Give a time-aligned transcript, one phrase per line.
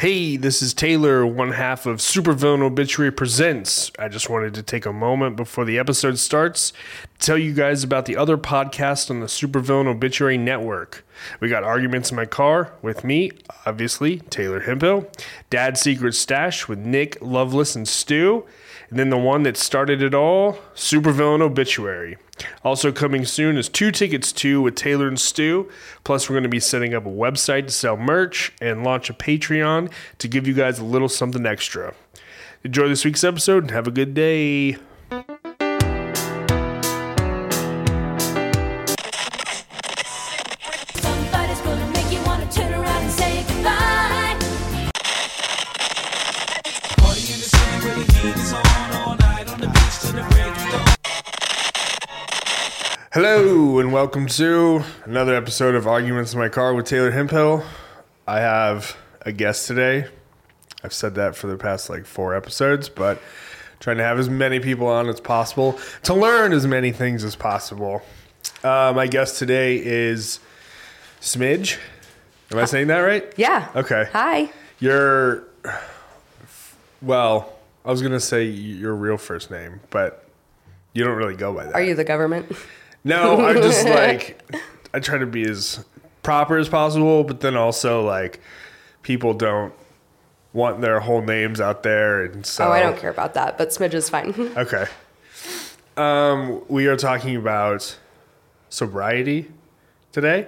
[0.00, 3.90] Hey, this is Taylor, one half of Supervillain Obituary Presents.
[3.98, 6.74] I just wanted to take a moment before the episode starts
[7.18, 11.04] tell you guys about the other podcast on the Supervillain Obituary Network.
[11.40, 13.32] We got Arguments in My Car with me,
[13.64, 15.10] obviously, Taylor Hemphill,
[15.50, 18.44] Dad's Secret Stash with Nick, Loveless, and Stu,
[18.90, 22.18] and then the one that started it all, Supervillain Obituary.
[22.62, 25.70] Also coming soon is Two Tickets 2 with Taylor and Stu.
[26.04, 29.14] Plus, we're going to be setting up a website to sell merch and launch a
[29.14, 31.94] Patreon to give you guys a little something extra.
[32.62, 34.76] Enjoy this week's episode and have a good day.
[53.96, 57.64] Welcome to another episode of Arguments in My Car with Taylor Hemphill.
[58.26, 60.06] I have a guest today.
[60.84, 63.22] I've said that for the past like four episodes, but
[63.80, 67.36] trying to have as many people on as possible to learn as many things as
[67.36, 68.02] possible.
[68.62, 70.40] Uh, my guest today is
[71.22, 71.78] Smidge.
[72.52, 73.32] Am I saying that right?
[73.38, 73.70] Yeah.
[73.74, 74.10] Okay.
[74.12, 74.52] Hi.
[74.78, 75.44] Your,
[77.00, 77.50] well,
[77.82, 80.28] I was gonna say your real first name, but
[80.92, 81.74] you don't really go by that.
[81.74, 82.54] Are you the government?
[83.06, 84.42] No, I'm just like
[84.92, 85.84] I try to be as
[86.22, 88.40] proper as possible, but then also like
[89.02, 89.72] people don't
[90.52, 93.68] want their whole names out there, and so Oh, I don't care about that, but
[93.68, 94.34] Smidge is fine.
[94.56, 94.86] Okay.
[95.96, 97.96] Um, we are talking about
[98.68, 99.50] sobriety
[100.12, 100.46] today,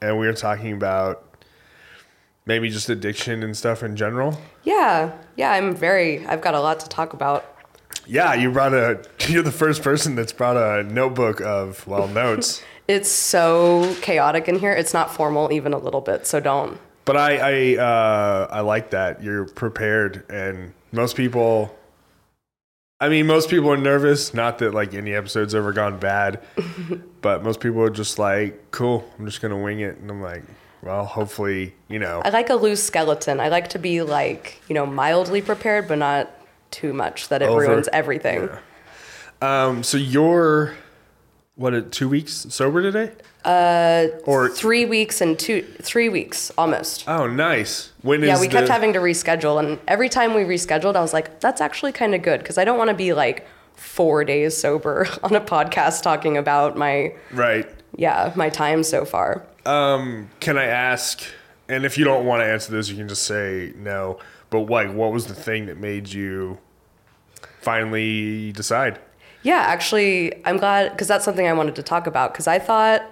[0.00, 1.24] and we are talking about
[2.46, 4.38] maybe just addiction and stuff in general.
[4.64, 5.12] yeah.
[5.36, 7.44] Yeah, I'm very, I've got a lot to talk about.
[8.06, 9.02] Yeah, you brought a.
[9.28, 12.62] You're the first person that's brought a notebook of well notes.
[12.88, 14.72] It's so chaotic in here.
[14.72, 16.76] It's not formal even a little bit, so don't.
[17.04, 21.78] But I I uh, I like that you're prepared, and most people.
[22.98, 24.34] I mean, most people are nervous.
[24.34, 26.40] Not that like any episode's ever gone bad,
[27.20, 30.42] but most people are just like, "Cool, I'm just gonna wing it," and I'm like,
[30.82, 33.38] "Well, hopefully, you know." I like a loose skeleton.
[33.38, 36.28] I like to be like, you know, mildly prepared, but not
[36.70, 38.48] too much that it Over- ruins everything.
[39.42, 40.74] Um, so you're
[41.56, 41.92] what?
[41.92, 43.12] Two weeks sober today?
[43.44, 47.04] Uh, or Three weeks and two, three weeks almost.
[47.08, 47.90] oh, nice.
[48.02, 51.12] When is Yeah, we kept having to reschedule, and every time we rescheduled, I was
[51.14, 54.56] like, "That's actually kind of good," because I don't want to be like four days
[54.56, 57.66] sober on a podcast talking about my right.
[57.96, 59.42] yeah my time so far.
[59.64, 61.22] Um, can I ask?
[61.68, 64.18] And if you don't want to answer this, you can just say no.
[64.50, 66.58] But like, what was the thing that made you
[67.60, 68.98] finally decide?
[69.42, 73.02] Yeah, actually, I'm glad because that's something I wanted to talk about because I thought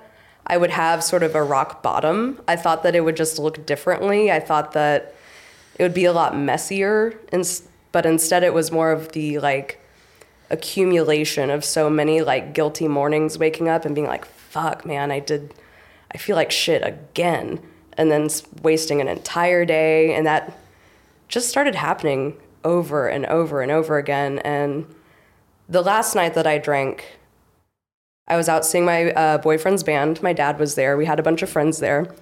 [0.46, 2.40] I would have sort of a rock bottom.
[2.46, 4.30] I thought that it would just look differently.
[4.30, 5.14] I thought that
[5.78, 7.18] it would be a lot messier,
[7.92, 9.80] but instead it was more of the like
[10.50, 15.20] accumulation of so many like guilty mornings waking up and being like, fuck, man, I
[15.20, 15.54] did,
[16.12, 17.60] I feel like shit again.
[17.96, 18.28] And then
[18.62, 20.14] wasting an entire day.
[20.14, 20.56] And that
[21.28, 24.38] just started happening over and over and over again.
[24.40, 24.86] And
[25.68, 27.18] the last night that I drank,
[28.26, 30.22] I was out seeing my uh, boyfriend's band.
[30.22, 30.96] My dad was there.
[30.96, 32.14] We had a bunch of friends there.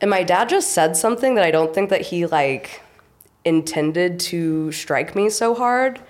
[0.00, 2.82] And my dad just said something that I don't think that he like
[3.44, 6.00] intended to strike me so hard.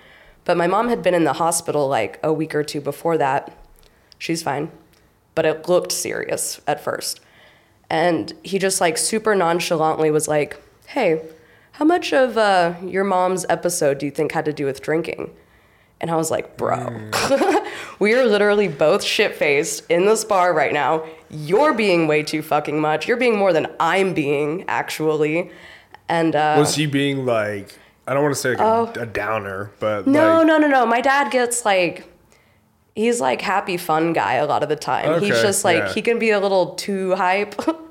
[0.44, 3.56] But my mom had been in the hospital like a week or two before that.
[4.19, 4.70] She's fine.
[5.34, 7.20] But it looked serious at first.
[7.91, 11.22] And he just like super nonchalantly was like, "Hey,
[11.75, 15.31] how much of uh, your mom's episode do you think had to do with drinking?"
[16.01, 17.11] And I was like, "Bro,
[17.99, 21.05] we are literally both shit faced in this bar right now.
[21.31, 23.07] You're being way too fucking much.
[23.09, 25.51] You're being more than I'm being, actually."
[26.09, 27.79] And uh, Was he being like?
[28.06, 30.11] I don't want to say like a, a downer, but Oh.
[30.11, 30.85] no, like, no, no, no.
[30.85, 32.06] My dad gets like,
[32.95, 35.23] he's like happy, fun guy a lot of the time.
[35.23, 35.93] he's just like yeah.
[35.95, 37.55] he can be a little too hype.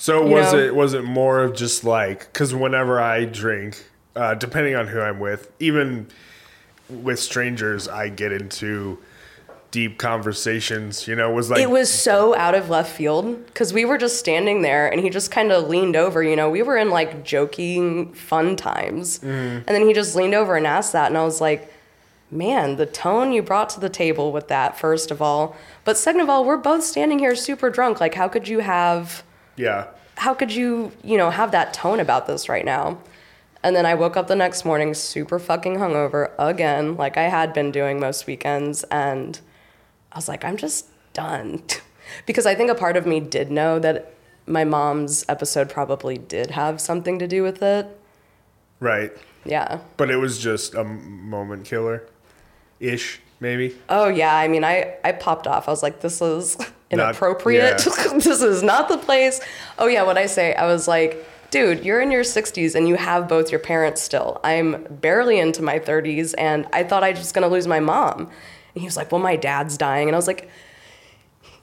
[0.00, 0.58] So was know?
[0.58, 3.84] it was it more of just like because whenever I drink,
[4.16, 6.08] uh, depending on who I'm with, even
[6.88, 8.98] with strangers, I get into
[9.70, 11.06] deep conversations.
[11.06, 14.18] You know, was like it was so out of left field because we were just
[14.18, 16.22] standing there and he just kind of leaned over.
[16.22, 19.18] You know, we were in like joking, fun times.
[19.18, 19.28] Mm-hmm.
[19.28, 21.08] And then he just leaned over and asked that.
[21.08, 21.70] And I was like,
[22.30, 25.56] man, the tone you brought to the table with that, first of all.
[25.84, 28.00] But second of all, we're both standing here super drunk.
[28.00, 29.22] Like, how could you have.
[29.56, 29.88] yeah.
[30.20, 32.98] How could you, you know, have that tone about this right now?
[33.62, 37.54] And then I woke up the next morning super fucking hungover again, like I had
[37.54, 38.84] been doing most weekends.
[38.90, 39.40] And
[40.12, 41.62] I was like, I'm just done.
[42.26, 44.12] because I think a part of me did know that
[44.46, 47.86] my mom's episode probably did have something to do with it.
[48.78, 49.12] Right.
[49.46, 49.80] Yeah.
[49.96, 52.06] But it was just a moment killer
[52.78, 53.74] ish, maybe.
[53.88, 55.66] Oh yeah, I mean, I I popped off.
[55.66, 56.58] I was like, this is
[56.90, 57.84] inappropriate.
[57.86, 58.12] yeah.
[58.18, 59.40] this is not the place.
[59.78, 62.96] Oh yeah, what I say, I was like, dude, you're in your 60s and you
[62.96, 64.40] have both your parents still.
[64.44, 68.20] I'm barely into my 30s, and I thought I was just gonna lose my mom.
[68.74, 70.50] And he was like, well, my dad's dying, and I was like.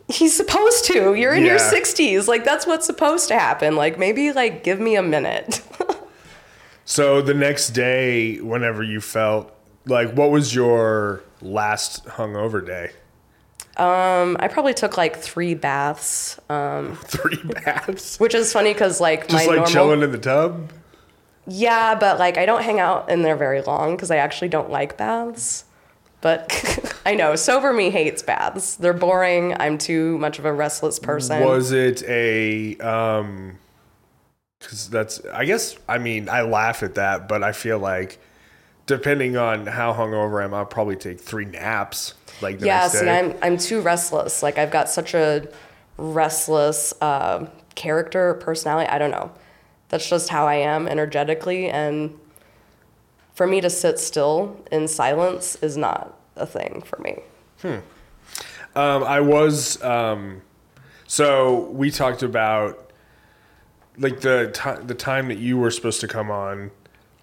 [0.09, 1.15] He's supposed to.
[1.15, 2.29] You're in your 60s.
[2.29, 3.75] Like that's what's supposed to happen.
[3.75, 5.61] Like maybe like give me a minute.
[6.89, 9.53] So the next day, whenever you felt
[9.85, 12.91] like, what was your last hungover day?
[13.85, 16.39] I probably took like 3 baths.
[16.49, 18.19] Um, Three baths.
[18.19, 20.71] which is funny cuz like my Just like normal chilling in the tub.
[21.47, 24.69] Yeah, but like I don't hang out in there very long because I actually don't
[24.69, 25.63] like baths.
[26.21, 28.75] But I know sober me hates baths.
[28.75, 29.55] They're boring.
[29.59, 31.43] I'm too much of a restless person.
[31.43, 33.59] Was it a um?
[34.59, 38.19] Because that's I guess I mean I laugh at that, but I feel like
[38.87, 42.15] depending on how hungover I am, I'll probably take three naps.
[42.41, 43.09] Like the yeah, next see.
[43.09, 44.43] I'm I'm too restless.
[44.43, 45.47] Like I've got such a
[45.97, 48.89] restless uh, character, personality.
[48.89, 49.31] I don't know.
[49.89, 52.17] That's just how I am energetically, and
[53.33, 57.19] for me to sit still in silence is not a thing for me.
[58.75, 60.41] Um, I was um,
[61.07, 62.91] so we talked about
[63.97, 66.71] like the ti the time that you were supposed to come on.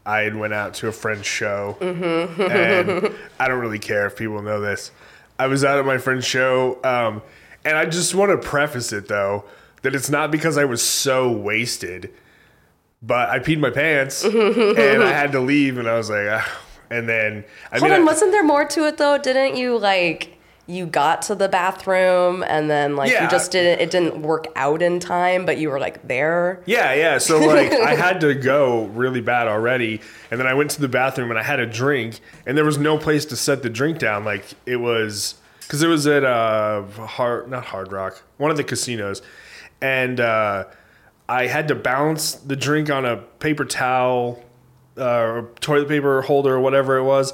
[0.06, 4.42] I had went out to a friend's show, and I don't really care if people
[4.42, 4.90] know this.
[5.38, 7.22] I was out at my friend's show, um,
[7.64, 9.44] and I just want to preface it though
[9.82, 12.10] that it's not because I was so wasted,
[13.02, 16.58] but I peed my pants and I had to leave, and I was like, ah.
[16.90, 19.18] and then I Hold mean, on, I- wasn't there more to it though?
[19.18, 20.33] Didn't you like
[20.66, 23.24] you got to the bathroom and then like Yeah.
[23.24, 26.60] you just didn't it didn't work out in time, but you were like there?
[26.64, 27.18] Yeah, yeah.
[27.18, 30.00] So like I had to go really bad already,
[30.30, 32.78] and then I went to the bathroom and I had a drink, and there was
[32.78, 34.24] no place to set the drink down.
[34.24, 38.64] Like it was because it was at uh hard not Hard Rock, one of the
[38.64, 39.20] casinos,
[39.82, 40.64] and uh,
[41.28, 44.42] I had to balance the drink on a paper towel,
[44.96, 47.32] uh, toilet paper holder or whatever it was.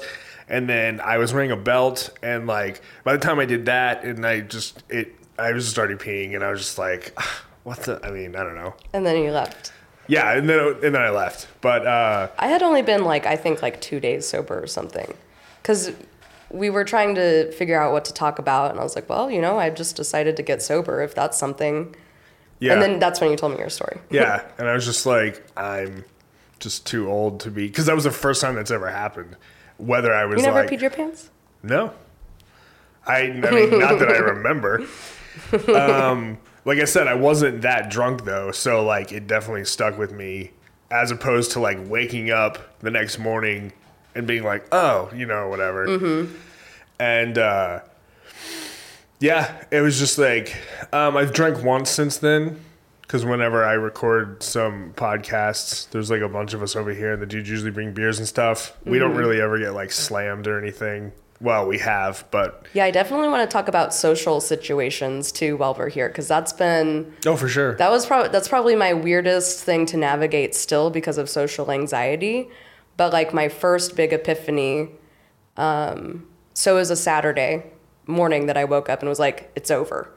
[0.51, 4.03] And then I was wearing a belt, and like by the time I did that,
[4.03, 7.17] and I just it, I was just started peeing, and I was just like,
[7.63, 8.05] what the?
[8.05, 8.75] I mean, I don't know.
[8.93, 9.71] And then you left.
[10.07, 11.47] Yeah, and then and then I left.
[11.61, 15.13] But uh, I had only been like I think like 2 days sober or something.
[15.63, 15.91] Cuz
[16.49, 19.31] we were trying to figure out what to talk about and I was like, well,
[19.31, 21.95] you know, I just decided to get sober if that's something.
[22.59, 23.99] yeah, And then that's when you told me your story.
[24.09, 26.03] yeah, and I was just like, I'm
[26.59, 29.37] just too old to be because that was the first time that's ever happened.
[29.81, 31.29] Whether I was You never like, peed your pants?
[31.63, 31.93] no,
[33.05, 34.85] I, I mean, not that I remember.
[35.73, 40.11] Um, like I said, I wasn't that drunk though, so like it definitely stuck with
[40.11, 40.51] me,
[40.91, 43.73] as opposed to like waking up the next morning
[44.13, 46.27] and being like, oh, you know, whatever.
[46.99, 47.79] And uh,
[49.19, 50.55] yeah, it was just like
[50.93, 52.59] um, I've drank once since then.
[53.11, 57.21] Because whenever I record some podcasts, there's like a bunch of us over here, and
[57.21, 58.77] the dudes usually bring beers and stuff.
[58.85, 61.11] We don't really ever get like slammed or anything.
[61.41, 65.73] Well, we have, but Yeah, I definitely want to talk about social situations too while
[65.73, 67.75] we're here cuz that's been oh, for sure.
[67.75, 72.49] That was probably that's probably my weirdest thing to navigate still because of social anxiety.
[72.95, 74.89] But like my first big epiphany,
[75.57, 77.63] um, so it was a Saturday
[78.07, 80.07] morning that I woke up and was like, "It's over.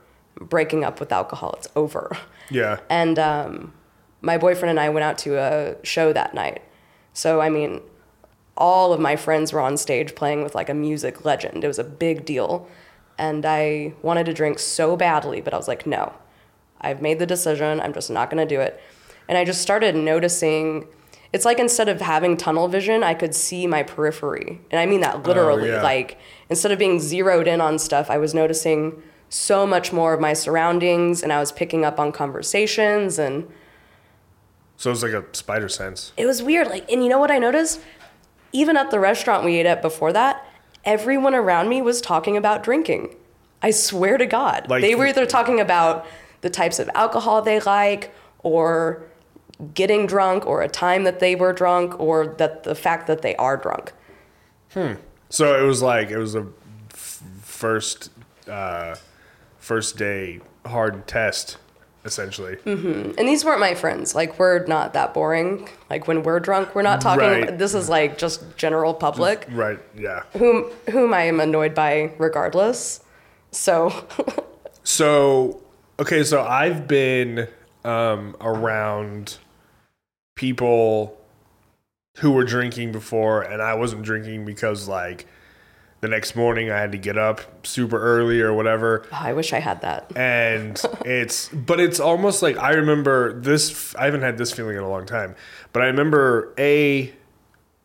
[0.40, 1.54] Breaking up with alcohol.
[1.58, 2.16] It's over."
[2.50, 3.72] yeah, And um,
[4.20, 6.62] my boyfriend and I went out to a show that night.
[7.12, 7.80] So I mean,
[8.56, 11.64] all of my friends were on stage playing with like a music legend.
[11.64, 12.68] It was a big deal,
[13.18, 16.12] and I wanted to drink so badly, but I was like, no,
[16.80, 17.80] I've made the decision.
[17.80, 18.80] I'm just not gonna do it.
[19.28, 20.86] And I just started noticing.
[21.32, 24.60] It's like instead of having tunnel vision, I could see my periphery.
[24.70, 25.68] And I mean that literally.
[25.68, 25.82] yeah.
[25.82, 26.16] Like,
[26.48, 30.32] instead of being zeroed in on stuff, I was noticing so much more of my
[30.32, 33.48] surroundings and I was picking up on conversations and
[34.76, 36.12] so it was like a spider sense.
[36.16, 36.66] it was weird.
[36.68, 37.80] Like, and you know what I noticed?
[38.52, 40.44] Even at the restaurant we ate at before that,
[40.84, 43.14] everyone around me was talking about drinking.
[43.62, 44.68] I swear to God.
[44.68, 46.06] Like- they were either talking about
[46.40, 48.12] the types of alcohol they like
[48.42, 49.02] or
[49.72, 53.34] getting drunk or a time that they were drunk or that the fact that they
[53.36, 53.92] are drunk.
[54.72, 54.94] Hmm.
[55.30, 56.46] So it was like it was a
[56.92, 58.10] f- first
[58.48, 58.96] uh,
[59.64, 61.56] first day hard test,
[62.04, 62.58] essentially.
[62.66, 64.14] And these weren't my friends.
[64.14, 65.68] Like we're not that boring.
[65.88, 67.58] Like when we're drunk, we're not talking Right.
[67.58, 69.80] this is like just general public Right?
[69.96, 70.22] Yeah.
[70.34, 73.00] whom whom I am annoyed by regardless.
[73.52, 73.92] So
[74.84, 75.62] So
[75.98, 77.48] okay, so I've been
[77.84, 79.38] um, around
[80.36, 81.16] people
[82.18, 85.26] who were drinking before, and I wasn't drinking because like
[86.04, 89.06] the next morning I had to get up super early or whatever.
[89.10, 90.12] Oh, I wish I had that.
[90.14, 94.82] and it's but it's almost like I remember this I haven't had this feeling in
[94.82, 95.34] a long time
[95.72, 97.10] but I remember a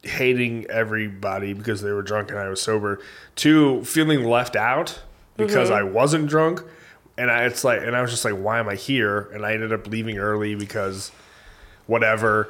[0.03, 2.99] hating everybody because they were drunk and I was sober.
[3.35, 5.01] Two feeling left out
[5.37, 5.79] because mm-hmm.
[5.79, 6.61] I wasn't drunk.
[7.17, 9.29] And I it's like and I was just like why am I here?
[9.33, 11.13] And I ended up leaving early because
[11.87, 12.49] whatever.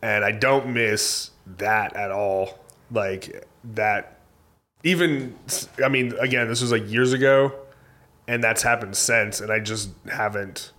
[0.00, 2.58] And I don't miss that at all.
[2.90, 4.13] Like that
[4.84, 5.34] even
[5.82, 7.52] I mean again this was like years ago
[8.28, 10.72] and that's happened since and i just haven't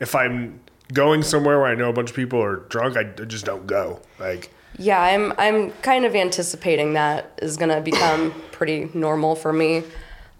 [0.00, 0.60] if i'm
[0.92, 4.00] going somewhere where i know a bunch of people are drunk i just don't go
[4.18, 9.82] like Yeah, I'm I'm kind of anticipating that is gonna become pretty normal for me.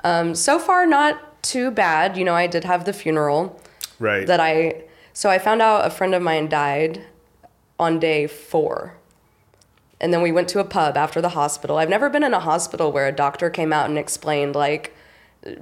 [0.04, 2.16] Um, so far, not too bad.
[2.18, 3.58] You know, I did have the funeral
[3.98, 4.84] right that I.
[5.14, 7.02] So I found out a friend of mine died
[7.78, 8.98] on day four,
[10.00, 11.78] and then we went to a pub after the hospital.
[11.78, 14.94] I've never been in a hospital where a doctor came out and explained like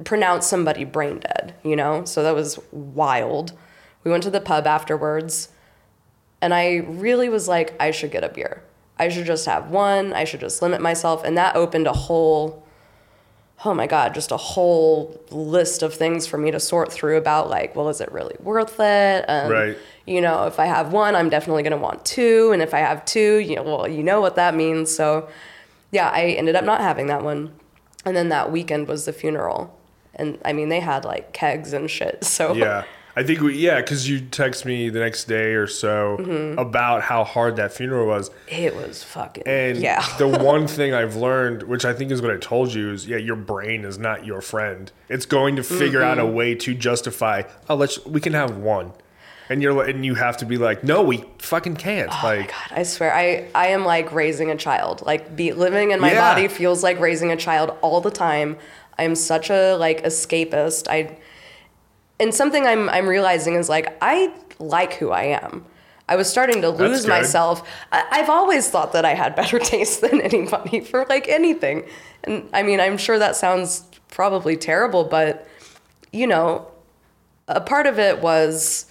[0.04, 1.54] pronounce somebody brain dead.
[1.62, 3.52] You know, so that was wild.
[4.02, 5.48] We went to the pub afterwards.
[6.40, 8.62] And I really was like, I should get a beer.
[8.98, 10.12] I should just have one.
[10.12, 11.24] I should just limit myself.
[11.24, 12.66] And that opened a whole,
[13.64, 17.48] oh my God, just a whole list of things for me to sort through about
[17.48, 19.24] like, well, is it really worth it?
[19.26, 19.78] And, Right.
[20.06, 22.50] You know, if I have one, I'm definitely going to want two.
[22.52, 24.94] And if I have two, you know, well, you know what that means.
[24.94, 25.28] So
[25.90, 27.52] yeah, I ended up not having that one.
[28.04, 29.78] And then that weekend was the funeral.
[30.14, 32.24] And I mean, they had like kegs and shit.
[32.24, 32.84] So yeah
[33.16, 36.58] i think we yeah because you text me the next day or so Mm-hmm.
[36.58, 40.04] about how hard that funeral was it was fucking, and yeah.
[40.18, 43.16] the one thing i've learned which i think is what i told you is yeah
[43.16, 46.26] your brain is not your friend it's going to figure out Mm-hmm.
[46.26, 48.90] a way to justify oh let's we can have one
[49.48, 52.52] and you're and you have to be like no we fucking can't oh like Oh
[52.68, 55.02] God, I swear, I, I am like raising a child.
[55.02, 56.34] Like be living in my Yeah.
[56.34, 58.56] body feels like raising a child all the time.
[58.98, 60.88] I am such a like escapist.
[60.88, 61.18] I
[62.20, 65.64] and something I'm I'm realizing is like I like who I am.
[66.08, 67.66] I was starting to lose myself.
[67.90, 71.86] I, I've always thought that I had better taste than anybody for like anything.
[72.24, 75.46] And I mean, I'm sure that sounds probably terrible, but
[76.12, 76.68] you know,
[77.48, 78.86] a part of it was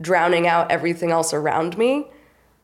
[0.00, 2.06] drowning out everything else around me.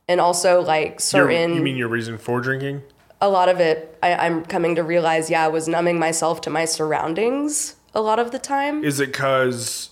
[0.08, 2.82] And also like your- certain you mean your reason for drinking?
[3.20, 6.50] A lot of it I, i'm coming to realize yeah i was numbing myself to
[6.50, 8.84] my surroundings a lot of the time.
[8.84, 9.90] Is it because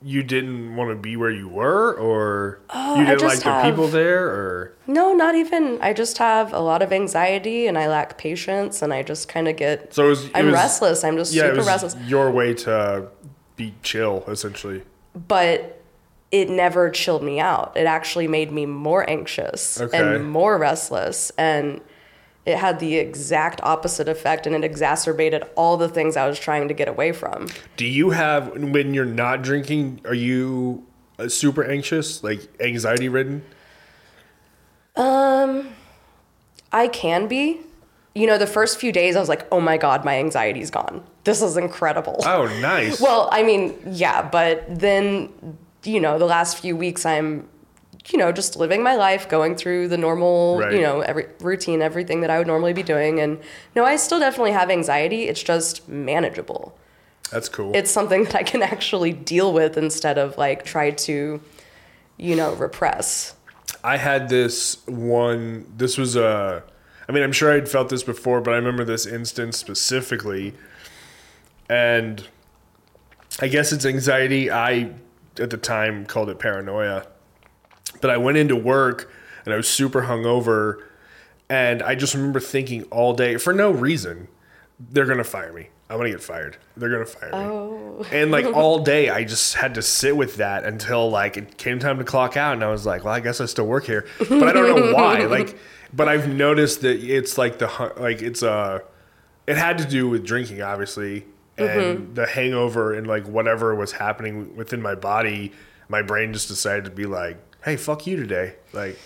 [0.00, 3.30] you didn't want to be where you were, or oh, you Oh, I didn't like
[3.32, 4.76] just the have- people there, or?
[4.86, 5.78] No not even.
[5.80, 9.48] I just have a lot of anxiety and i lack patience and i just kind
[9.48, 11.02] of get so it was, it i'm was- restless.
[11.04, 11.96] I'm just Yeah, it super was restless.
[12.06, 13.08] your way to
[13.56, 14.82] be chill, essentially.
[15.26, 15.77] but
[16.30, 17.72] it never chilled me out.
[17.76, 19.96] It actually made me more anxious Okay.
[19.98, 21.30] and more restless.
[21.38, 21.80] And
[22.44, 26.68] it had the exact opposite effect and it exacerbated all the things I was trying
[26.68, 27.48] to get away from.
[27.76, 30.00] Do you have when you're not drinking?
[30.04, 30.86] Are you
[31.18, 33.42] uh, super anxious, like anxiety ridden?
[34.96, 35.68] Um,
[36.72, 37.60] I can be.
[38.14, 41.04] You know, the first few days I was like, oh my God, my anxiety's gone.
[41.24, 42.16] This is incredible.
[42.26, 43.00] Oh, nice.
[43.08, 45.56] Well, I mean, yeah, but then,
[45.88, 47.48] you know, the last few weeks I'm,
[48.10, 50.72] you know, just living my life, going through the normal, Right.
[50.74, 53.20] you know, every routine, everything that I would normally be doing.
[53.20, 53.38] And
[53.74, 55.28] no, I still definitely have anxiety.
[55.28, 56.76] It's just manageable.
[57.30, 57.72] that's cool.
[57.74, 61.40] It's something that I can actually deal with instead of like try to,
[62.16, 63.34] you know, repress.
[63.84, 65.66] I had this one.
[65.76, 66.62] This was a.
[67.08, 70.52] I mean, I'm sure I'd felt this before, but I remember this instance specifically.
[71.70, 72.26] And
[73.40, 74.50] I guess it's anxiety.
[74.50, 74.90] I,
[75.40, 77.06] at the time, called it paranoia.
[78.00, 79.10] But I went into work
[79.44, 80.84] and I was super hungover.
[81.48, 84.28] And I just remember thinking all day, for no reason,
[84.78, 85.68] they're going to fire me.
[85.90, 86.58] I'm going to get fired.
[86.76, 87.38] They're going to fire me.
[87.38, 88.06] Oh.
[88.12, 91.78] And like all day, I just had to sit with that until like it came
[91.78, 94.06] time to clock out, and I was like, "Well, I guess I still work here,"
[94.18, 95.24] but I don't know why.
[95.28, 95.58] Like,
[95.92, 98.80] but I've noticed that it's like the like it's uh
[99.46, 101.24] it had to do with drinking, obviously,
[101.58, 105.52] and the hangover and like whatever was happening within my body.
[105.88, 108.98] My brain just decided to be like, "Hey, fuck you today!" Like,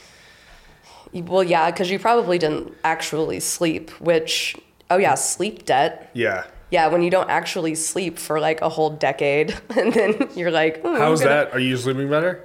[1.12, 4.56] Well, yeah, because you probably didn't actually sleep, which,
[4.90, 6.10] oh yeah, sleep debt.
[6.14, 6.44] yeah.
[6.70, 10.80] Yeah, when you don't actually sleep for like a whole decade, and then you're like,
[10.80, 11.52] "Hmm, I'm How's gonna-" that?
[11.52, 12.42] Are you sleeping better?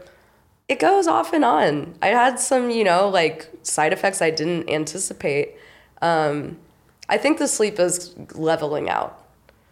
[0.68, 1.96] It goes off and on.
[2.02, 5.56] I had some, you know, like side effects I didn't anticipate.
[6.02, 6.58] Um,
[7.08, 9.18] I think the sleep is leveling out.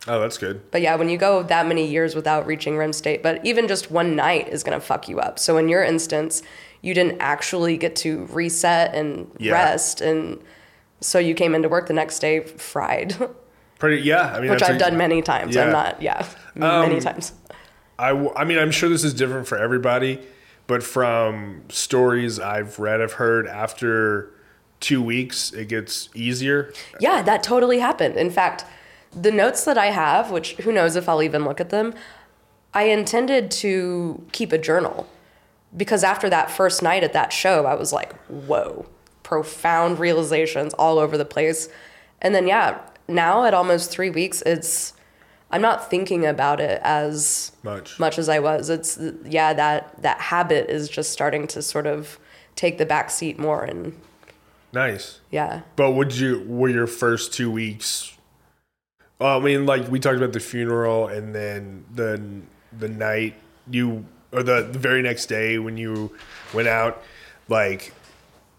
[0.08, 0.70] Oh, that's good.
[0.72, 3.90] But yeah, when you go that many years without reaching REM state, but even just
[3.90, 5.40] one night is going to fuck you up.
[5.40, 6.44] So in your instance,
[6.82, 9.54] you didn't actually get to reset and Yeah.
[9.54, 10.02] rest.
[10.02, 10.40] And
[11.02, 13.16] so you came into work the next day fried,
[13.80, 14.32] Pretty, yeah.
[14.34, 15.54] I mean, which I've a- done many times.
[15.56, 15.62] Yeah.
[15.64, 17.34] Um, I'm not, yeah, many times.
[18.00, 20.20] I, w- I mean, I'm sure this is different for everybody,
[20.68, 24.32] but from stories I've read, I've heard, after
[24.80, 26.72] two weeks, it gets easier.
[27.02, 28.16] Yeah, that totally happened.
[28.16, 28.64] In fact,
[29.16, 31.94] the notes that I have, which who knows if I'll even look at them,
[32.74, 35.08] I intended to keep a journal
[35.76, 38.86] because after that first night at that show, I was like, whoa,
[39.24, 41.70] profound realizations all over the place.
[42.22, 44.94] And then, yeah, now at almost three weeks, it's,
[45.52, 48.00] I'm not thinking about it as Much.
[48.00, 48.70] much as I was.
[48.70, 52.20] It's, yeah, that, that habit is just starting to sort of
[52.56, 53.64] take the back seat more.
[53.64, 54.00] And
[54.74, 55.22] Nice.
[55.32, 55.62] yeah.
[55.76, 58.15] But would you, were your first two weeks,
[59.20, 62.22] well, I mean, like we talked about the funeral and then the,
[62.78, 63.36] the night
[63.70, 66.16] you, or the, the very next day when you
[66.54, 67.02] went out,
[67.48, 67.94] like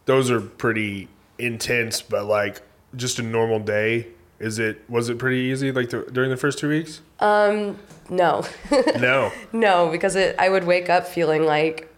[0.07, 1.09] those are pretty
[1.39, 2.63] intense, but like
[2.95, 4.09] just a normal day.
[4.39, 7.01] Is it, was it pretty easy like the, during the first two weeks?
[7.21, 7.79] Um,
[8.11, 8.45] no.
[8.99, 9.33] No.
[9.53, 11.93] No, because it I would wake up feeling like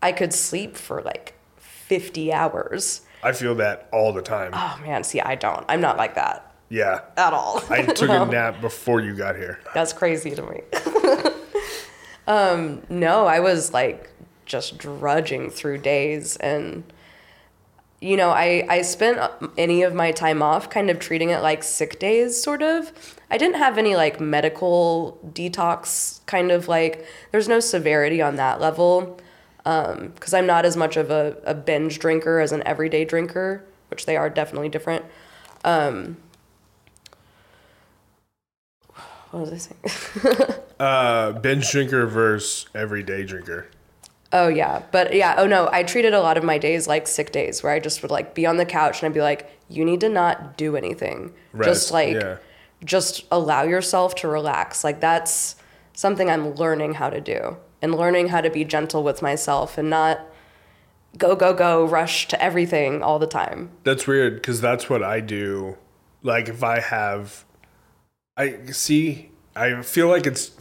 [0.00, 3.02] I could sleep for like 50 hours.
[3.22, 4.50] I feel that all the time.
[4.52, 5.64] Oh man, see, I don't.
[5.68, 7.02] I'm not like that Yeah.
[7.18, 7.62] at all.
[7.68, 9.60] I took a nap before you got here.
[9.74, 10.62] That's crazy to me.
[12.26, 14.10] um, no, I was like
[14.46, 16.82] just drudging through days and
[18.00, 19.20] you know, I, I spent
[19.56, 22.90] any of my time off kind of treating it like sick days, sort of.
[23.30, 28.60] I didn't have any like medical detox kind of like, there's no severity on that
[28.60, 29.20] level
[29.58, 34.06] because I'm not as much of a, a binge drinker as an everyday drinker, which
[34.06, 35.04] they are definitely different.
[35.64, 36.16] Um,
[39.32, 40.54] what was I saying?
[40.80, 43.68] Uh, binge drinker versus everyday drinker.
[44.32, 47.30] Oh yeah, but yeah, oh no, I treated a lot of my days like sick
[47.30, 49.84] days where I just would like be on the couch and I'd be like, you
[49.84, 51.32] need to not do anything.
[51.52, 52.38] Rest, just like yeah.
[52.84, 54.82] just allow yourself to relax.
[54.82, 55.54] Like that's
[55.92, 59.88] something I'm learning how to do and learning how to be gentle with myself and
[59.88, 60.20] not
[61.18, 63.70] go go go rush to everything all the time.
[63.84, 65.76] That's weird because that's what I do.
[66.22, 67.44] Like if I have,
[68.36, 69.30] I see.
[69.54, 70.52] I feel like it's.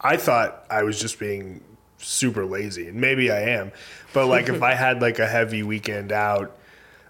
[0.00, 1.62] I thought I was just being
[1.98, 3.72] super lazy, and maybe I am.
[4.12, 6.56] But like if I had like a heavy weekend out,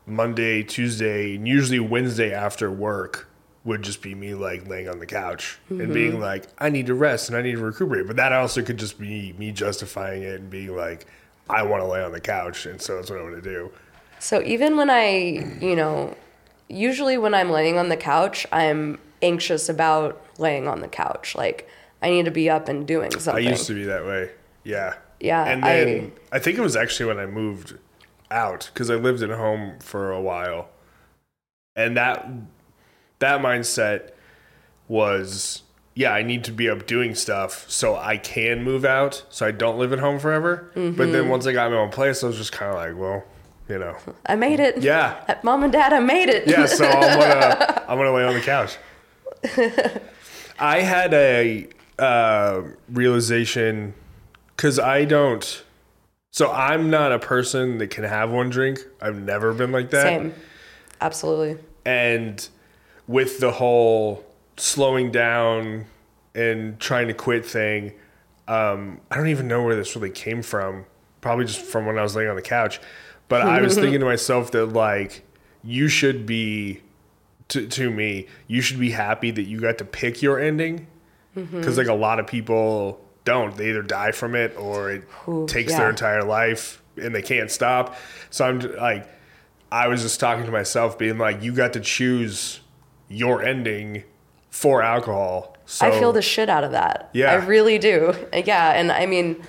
[0.07, 3.29] Monday, Tuesday, and usually Wednesday after work
[3.65, 6.21] would just be me like laying on the couch and being mm-hmm.
[6.21, 8.07] like, I need to rest and I need to recuperate.
[8.07, 11.07] But that also could just be me justifying it and being like,
[11.51, 13.71] I want to lay on the couch, and so that's what I want to do.
[14.19, 16.17] So even when I, you know,
[16.69, 21.35] usually when I'm laying on the couch, I'm anxious about laying on the couch.
[21.35, 21.69] Like
[22.03, 23.47] I need to be up and doing something.
[23.47, 24.31] I used to be that way.
[24.65, 24.95] Yeah.
[25.19, 27.79] Yeah, And then I, think it was actually when I moved
[28.31, 30.69] out because I lived at home for a while,
[31.75, 32.29] and that
[33.21, 34.11] that mindset
[34.89, 35.63] was
[35.95, 39.51] yeah I need to be up doing stuff so I can move out so I
[39.51, 40.71] don't live at home forever.
[40.75, 41.13] But Mm-hmm.
[41.13, 43.25] then once I got my own place, I was just kind of like, well,
[43.69, 44.83] you know, I made it.
[44.83, 46.47] yeah, Mom and Dad, I made it.
[46.47, 46.67] yeah.
[46.67, 48.77] So I'm gonna I'm gonna lay on the couch.
[50.59, 53.95] I had a uh, realization
[54.57, 55.65] because I don't.
[56.31, 58.81] So I'm not a person that can have one drink.
[59.01, 60.03] I've never been like that.
[60.03, 60.35] Same.
[61.01, 61.63] Absolutely.
[61.85, 62.47] And
[63.07, 64.25] with the whole
[64.57, 65.87] slowing down
[66.35, 67.93] and trying to quit thing,
[68.49, 70.85] um, I don't even know where this really came from.
[71.21, 72.81] Probably just from when I was laying on the couch.
[73.29, 75.23] But I was thinking to myself that like
[75.65, 76.83] you should be
[77.49, 80.87] to, to me, you should be happy that you got to pick your ending.
[81.35, 83.55] Because like a lot of people don't.
[83.55, 85.81] They either die from it or it Ooh, takes yeah.
[85.81, 87.95] their entire life and they can't stop.
[88.31, 89.07] So I'm like,
[89.71, 92.61] I was just talking to myself, being like, you got to choose
[93.11, 94.05] your ending
[94.49, 95.59] for alcohol.
[95.67, 97.11] So I feel the shit out of that.
[97.13, 97.33] Yeah.
[97.33, 98.15] I really do.
[98.33, 98.71] Yeah.
[98.71, 99.43] And I mean,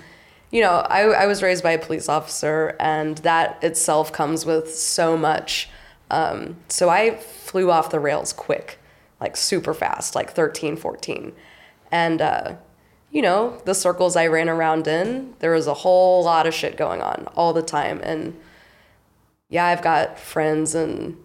[0.52, 4.74] you know, I, I was raised by a police officer, and that itself comes with
[4.74, 5.70] so much.
[6.10, 7.16] Um, so I
[7.48, 8.78] flew off the rails quick,
[9.22, 11.32] like super fast, like 13, 14.
[11.92, 12.56] And, uh,
[13.12, 16.76] you know, the circles I ran around in, there was a whole lot of shit
[16.76, 18.02] going on all the time.
[18.04, 18.38] And
[19.50, 21.18] yeah, I've got friends and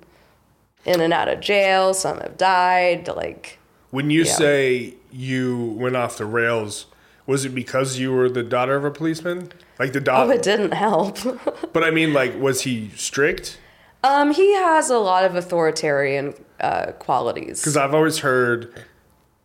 [0.85, 1.93] in and out of jail.
[1.93, 3.09] Some have died.
[3.09, 3.59] Like,
[3.91, 4.33] when you Yeah.
[4.33, 6.87] say you went off the rails,
[7.27, 9.51] was it because you were the daughter of a policeman?
[9.79, 10.31] Like the daughter?
[10.33, 11.19] oh, it didn't help.
[11.73, 13.59] but I mean, like, was he strict?
[14.05, 17.61] Um, he has a lot of authoritarian uh, qualities.
[17.61, 18.73] Because I've always heard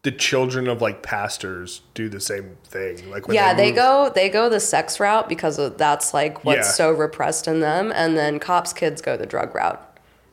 [0.04, 3.10] the children of like pastors do the same thing.
[3.12, 6.44] Like when yeah, they move- go they go the sex route because of, that's like
[6.46, 6.72] what's Yeah.
[6.72, 9.84] so repressed in them, and then cops kids go the drug route.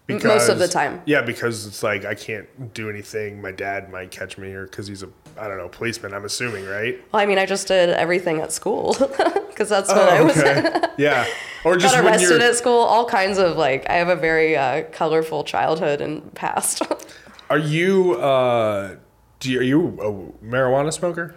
[0.08, 1.02] m- most of the time.
[1.06, 3.40] Yeah, because it's like I can't do anything.
[3.42, 5.08] My dad might catch me, or because he's a
[5.38, 6.14] I don't know policeman.
[6.14, 7.00] I'm assuming, right?
[7.12, 8.94] Well, I mean, I just did everything at school
[9.48, 10.36] because that's when I was
[10.98, 11.26] yeah,
[11.64, 12.80] or just got when arrested at school.
[12.80, 16.82] All kinds of like, I have a very uh, colorful childhood and past.
[17.50, 18.96] Are you uh
[19.40, 21.34] do you, are you a marijuana smoker?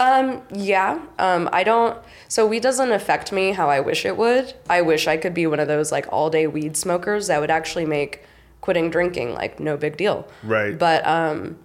[0.00, 1.96] Um, yeah, um, I don't.
[2.28, 4.52] So weed doesn't affect me how I wish it would.
[4.68, 7.50] I wish I could be one of those like all day weed smokers that would
[7.50, 8.24] actually make
[8.60, 10.28] quitting drinking like no big deal.
[10.42, 10.76] Right.
[10.76, 11.58] But um,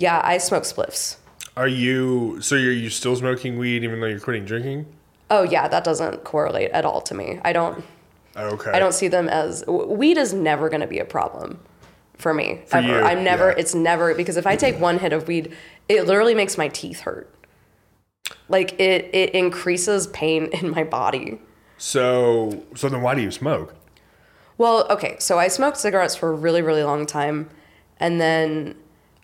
[0.00, 1.16] yeah, I smoke spliffs.
[1.56, 4.86] Are you so you're you still smoking weed even though you're quitting drinking?
[5.30, 7.38] Oh yeah, that doesn't correlate at all to me.
[7.44, 7.84] I don't.
[8.36, 8.70] Okay.
[8.70, 11.58] I don't see them as weed is never going to be a problem
[12.16, 12.86] for me For ever.
[12.86, 13.48] you, I'm never.
[13.50, 13.56] yeah.
[13.58, 15.54] It's never because if I take one hit of weed,
[15.88, 17.32] it literally makes my teeth hurt.
[18.48, 21.40] Like it, it increases pain in my body.
[21.76, 23.74] So so then why do you smoke?
[24.56, 27.48] Well, okay, so I smoked cigarettes for a really, really long time,
[27.98, 28.74] and then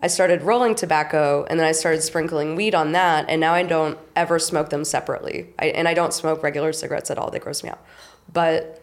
[0.03, 3.63] I started rolling tobacco, and then I started sprinkling weed on that, and now I
[3.63, 5.55] don't ever smoke them separately.
[5.59, 7.83] I, and I don't smoke regular cigarettes at all; they gross me out.
[8.33, 8.83] But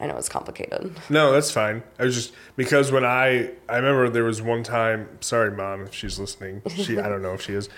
[0.00, 0.96] I know it's complicated.
[1.10, 1.82] No, that's fine.
[1.98, 5.08] I was just because when I I remember there was one time.
[5.20, 6.62] Sorry, mom, if she's listening.
[6.68, 7.68] She I don't know if she is,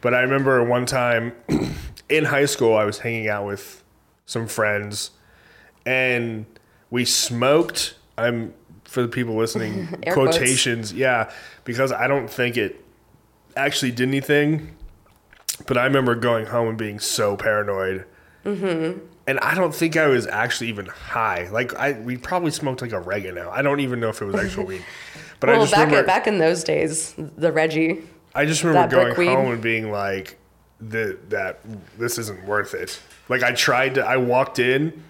[0.00, 1.32] but I remember one time
[2.08, 3.84] in high school I was hanging out with
[4.24, 5.10] some friends,
[5.84, 6.46] and
[6.90, 7.94] we smoked.
[8.18, 8.54] I'm
[8.96, 9.88] for the people listening.
[10.02, 10.38] Air quotes.
[10.38, 11.30] quotations, yeah,
[11.64, 12.82] because I don't think it
[13.54, 14.74] actually did anything.
[15.66, 18.06] But I remember going home and being so paranoid
[18.46, 18.98] mm-hmm.
[19.26, 21.48] and I don't think I was actually even high.
[21.50, 23.50] Like I, we probably smoked like oregano.
[23.50, 24.84] I don't even know if it was actual weed.
[25.38, 28.02] But I just back remember, back in those days, the Reggie.
[28.34, 29.34] I just remember going brick weed.
[29.34, 30.38] home and being like,
[30.80, 31.60] "The that
[31.98, 34.06] this isn't worth it." Like I tried to.
[34.06, 35.04] I walked in,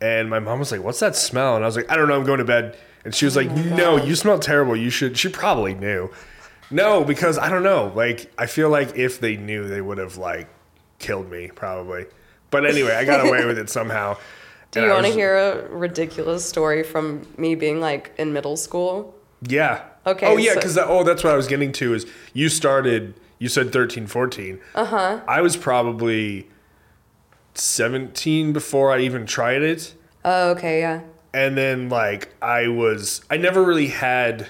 [0.00, 2.16] and my mom was like, "What's that smell?" And I was like, "I don't know.
[2.16, 4.74] I'm going to bed." And she was Oh like, "No, you smell terrible.
[4.76, 6.10] You should." She probably knew.
[6.72, 7.92] No, because I don't know.
[7.94, 10.48] Like I feel like if they knew, they would have like
[10.98, 12.06] killed me probably.
[12.50, 14.16] But anyway, I got away with it somehow.
[14.72, 19.14] Do you want to hear a ridiculous story from me being like in middle school?
[19.42, 19.84] Yeah.
[20.06, 22.48] Okay, Oh yeah, so- because that, oh that's what I was getting to is you
[22.48, 23.14] started.
[23.38, 24.58] You said 13, 14.
[24.74, 24.96] Uh Uh-huh.
[24.96, 25.20] huh.
[25.28, 26.48] I was probably
[27.54, 31.00] seventeen before I even tried it, Oh, okay, yeah.
[31.36, 33.20] And then like I was.
[33.30, 34.48] I never really had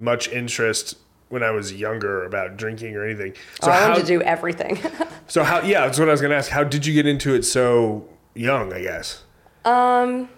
[0.00, 0.96] much interest
[1.28, 3.34] when I was younger about drinking or anything.
[3.60, 3.88] So I how?
[3.90, 4.78] wanted to do everything.
[5.28, 5.60] so how?
[5.60, 6.50] Yeah, that's what I was gonna ask.
[6.50, 8.72] How did you get into it so young?
[8.72, 9.24] I guess.
[9.66, 10.30] Um,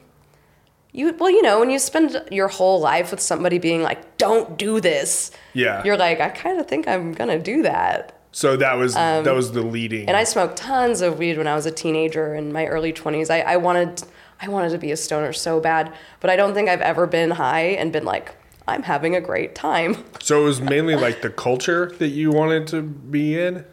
[0.93, 4.59] you well, you know, when you spend your whole life with somebody being like, "Don't
[4.59, 5.85] do this," Yeah.
[5.85, 9.53] you're like, "I kind of think I'm gonna do that." so that was that was
[9.53, 10.03] the leading.
[10.03, 12.93] Um, And I smoked tons of weed when I was a teenager in my early
[12.93, 13.31] 20s.
[13.31, 14.03] I, I wanted
[14.41, 17.31] I wanted to be a stoner so bad, but I don't think I've ever been
[17.33, 18.35] high and been like,
[18.69, 20.05] I'm having a great time.
[20.21, 23.65] so it was mainly like the culture that you wanted to be in.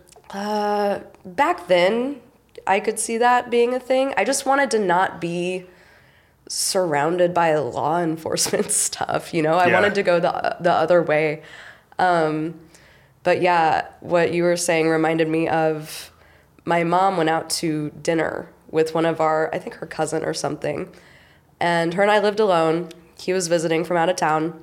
[1.25, 2.21] Back then,
[2.65, 4.13] I could see that being a thing.
[4.17, 5.65] I just wanted to not be
[6.47, 9.55] surrounded by law enforcement stuff, you know?
[9.55, 9.73] I Yeah.
[9.73, 11.41] wanted to go the the other way.
[11.99, 12.59] Um,
[13.23, 16.11] but yeah, what you were saying reminded me of
[16.65, 20.33] my mom went out to dinner with one of our, I think her cousin or
[20.33, 20.89] something.
[21.59, 22.89] And her and I lived alone.
[23.19, 24.59] He was visiting from out of town.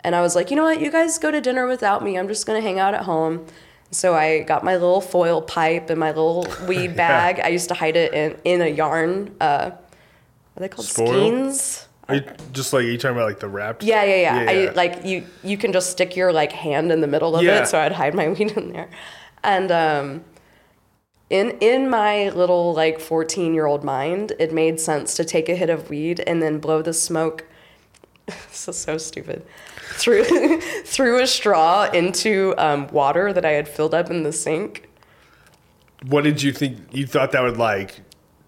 [0.00, 0.80] And I was like, you know what?
[0.80, 2.16] You guys go to dinner without me.
[2.18, 3.46] I'm just going to hang out at home.
[3.90, 7.40] So I got my little foil pipe and my little weed bag.
[7.40, 9.34] I used to hide it in, in a yarn.
[9.40, 9.70] Uh,
[10.56, 11.08] are they called Spoil?
[11.08, 11.88] skeins?
[12.08, 13.82] Are you just like are you talking about like the wrapped?
[13.82, 14.50] Yeah, yeah, yeah.
[14.50, 17.42] Yeah, I, like you, you can just stick your like hand in the middle of
[17.42, 17.62] Yeah.
[17.62, 18.88] it, so I'd hide my weed in there.
[19.42, 20.24] And um,
[21.30, 25.54] in in my little like fourteen year old mind, it made sense to take a
[25.54, 27.44] hit of weed and then blow the smoke.
[28.26, 29.44] this is so stupid.
[29.92, 34.88] Through through a straw into um, water that I had filled up in the sink.
[36.06, 36.78] What did you think?
[36.92, 38.00] You thought that would like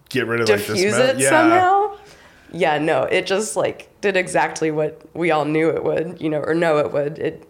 [0.09, 1.09] get rid of like the diffuse smell?
[1.09, 1.97] it somehow.
[2.53, 6.39] Yeah, no, it just like did exactly what we all knew it would, you know,
[6.39, 7.17] or know it would.
[7.17, 7.47] It,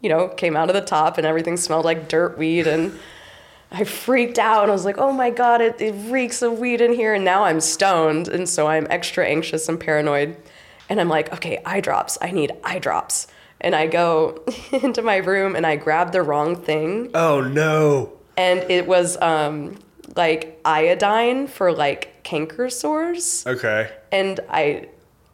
[0.00, 2.98] you know, came out of the top and everything smelled like dirt weed and
[3.74, 4.62] I freaked out.
[4.62, 7.12] And I was like, oh my God, it, it reeks of weed in here.
[7.14, 8.28] And now I'm stoned.
[8.28, 10.36] And so I'm extra anxious and paranoid.
[10.88, 12.16] And I'm like, okay, eye drops.
[12.22, 13.26] I need eye drops.
[13.60, 18.12] And I go into my room and I grab the wrong thing Oh no.
[18.36, 19.76] and it was um
[20.16, 23.90] like iodine for like canker sores Okay.
[24.12, 24.86] and i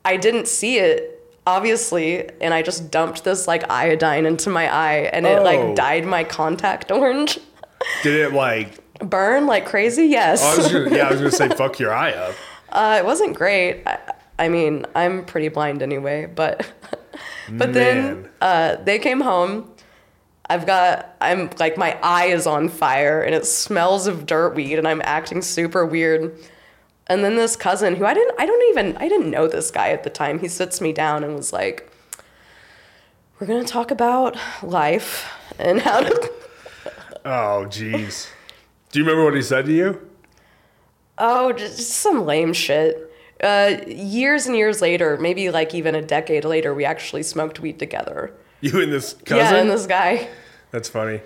[0.05, 5.09] i didn't see it obviously, and I just dumped this like iodine into my eye,
[5.13, 5.43] and it Oh.
[5.43, 7.39] like dyed my contact orange.
[8.03, 8.79] Did it like?
[9.01, 10.07] Burn like crazy?
[10.07, 10.43] Yes.
[10.43, 12.35] I was gonna, yeah, I was gonna say fuck your eye up.
[12.69, 13.83] Uh, it wasn't great.
[13.87, 13.99] I,
[14.39, 16.67] I mean, I'm pretty blind anyway, but
[17.51, 19.71] but then uh, they came home.
[20.49, 24.79] I've got I'm like my eye is on fire and it smells of dirt weed
[24.79, 26.37] and I'm acting super weird.
[27.07, 29.91] And then this cousin who I didn't I don't even I didn't know this guy
[29.91, 30.41] at the time.
[30.41, 31.93] He sits me down and was like,
[33.39, 36.33] "We're gonna talk about life and how to."
[37.25, 38.29] Oh, jeez.
[38.91, 40.11] Do you remember what he said to you?
[41.19, 43.13] Oh, just just some lame shit.
[43.43, 47.79] Uh, years and years later, maybe like even a decade later, we actually smoked weed
[47.79, 48.35] together.
[48.61, 49.37] You and this cousin?
[49.37, 50.29] Yeah, and this guy.
[50.71, 51.21] That's funny.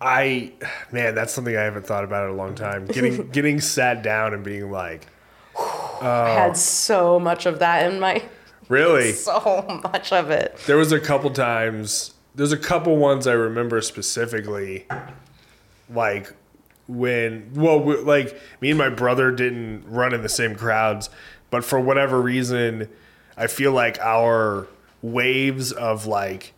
[0.00, 0.52] I,
[0.90, 2.86] man, that's something I haven't thought about in a long time.
[2.86, 5.06] Getting getting sat down and being like,
[5.56, 8.22] I had so much of that in my,
[8.68, 9.12] really?
[9.12, 10.56] so much of it.
[10.66, 12.14] There was a couple times.
[12.34, 14.86] There's a couple ones I remember specifically,
[15.92, 16.32] like
[16.86, 21.10] when well, we, like me and my brother didn't run in the same crowds,
[21.50, 22.88] but for whatever reason,
[23.36, 24.68] I feel like our
[25.02, 26.52] waves of like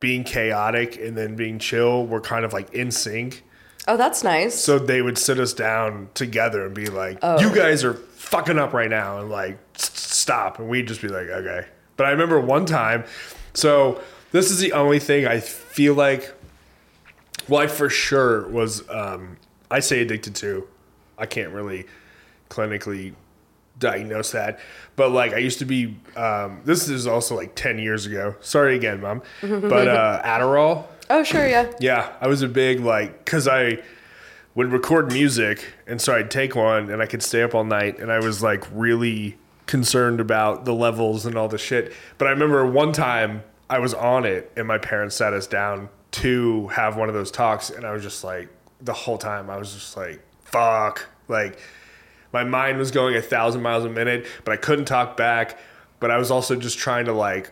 [0.00, 3.42] being chaotic and then being chill were kind of like in sync.
[3.86, 4.54] Oh, that's nice.
[4.54, 7.38] So they would sit us down together and be like, Oh.
[7.38, 11.28] "You guys are fucking up right now," and like, "Stop!" And we'd just be like,
[11.28, 13.04] "Okay." But I remember one time.
[13.52, 14.00] So
[14.34, 16.34] this is the only thing I feel like.
[17.48, 18.82] Well, I for sure was.
[18.90, 19.36] Um,
[19.70, 20.66] I say addicted to.
[21.16, 21.86] I can't really
[22.50, 23.14] clinically
[23.78, 24.58] diagnose that,
[24.96, 25.96] but like I used to be.
[26.16, 28.34] Um, this is also like ten years ago.
[28.40, 29.22] Sorry again, mom.
[29.40, 30.86] But uh, Adderall.
[31.10, 31.70] oh, sure, yeah.
[31.78, 33.84] Yeah, I was a big like because I
[34.56, 38.00] would record music, and so I'd take one, and I could stay up all night,
[38.00, 41.92] and I was like really concerned about the levels and all the shit.
[42.18, 45.88] But I remember one time I was on it, and my parents sat us down
[46.12, 48.48] to have one of those talks, and I was just like
[48.80, 51.58] the whole time I was just like fuck, like
[52.32, 55.58] my mind was going a thousand miles a minute, but I couldn't talk back.
[56.00, 57.50] But I was also just trying to like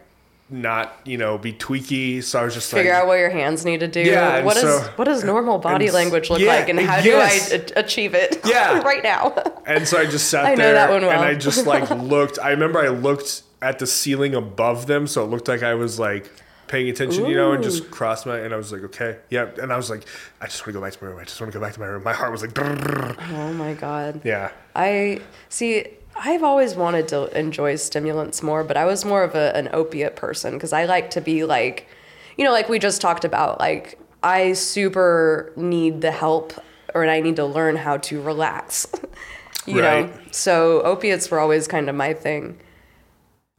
[0.51, 3.65] not you know be tweaky, so I was just Figure like out what your hands
[3.65, 4.01] need to do.
[4.01, 6.79] Yeah, and what is so- what does normal body and- language look yeah, like, and
[6.79, 7.49] how yes.
[7.49, 8.41] do i achieve it?
[8.45, 8.83] Yeah.
[8.83, 9.35] right now.
[9.67, 11.11] And so I just sat I know there that one well.
[11.13, 12.39] and I just like looked.
[12.39, 15.99] I remember I looked at the ceiling above them, so it looked like I was
[15.99, 16.31] like
[16.73, 18.39] paying attention, you know, and just crossed my.
[18.39, 19.51] And I was like, okay, yeah.
[19.61, 20.05] And I was like,
[20.41, 21.21] I just want to go back to my room.
[21.21, 22.03] I just want to go back to my room.
[22.03, 23.17] My heart was like, brrrr.
[23.31, 24.21] oh my god.
[24.25, 25.87] yeah, I see.
[26.15, 30.15] I've always wanted to enjoy stimulants more, but I was more of a, an opiate
[30.15, 31.89] person because I like to be like,
[32.37, 33.61] you know, like we just talked about.
[33.61, 36.53] Like I super need the help,
[36.95, 38.87] or I need to learn how to relax.
[39.67, 42.59] you know, so opiates were always kind of my thing.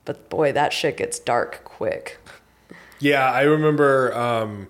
[0.05, 2.19] But boy, that shit gets dark quick.
[2.99, 3.31] yeah.
[3.31, 4.13] I remember.
[4.15, 4.67] um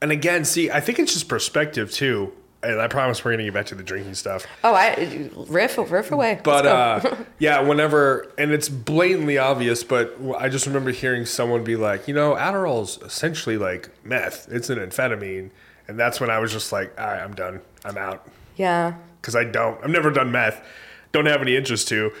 [0.00, 2.32] And again, see, I think it's just perspective too.
[2.64, 4.46] And I promise we're gonna get back to the drinking stuff.
[4.62, 6.40] Oh, I riff riff away.
[6.44, 11.74] But uh, yeah, whenever, and it's blatantly obvious, but I just remember hearing someone be
[11.74, 14.46] like, you know, Adderall's essentially like meth.
[14.50, 15.50] It's an amphetamine.
[15.88, 17.60] And that's when I was just like, all right, I'm done.
[17.84, 18.28] I'm out.
[18.54, 20.64] yeah, Because I don't, I've never done meth.
[21.10, 22.12] Don't have any interest to.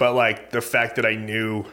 [0.00, 1.66] But like the fact that I knew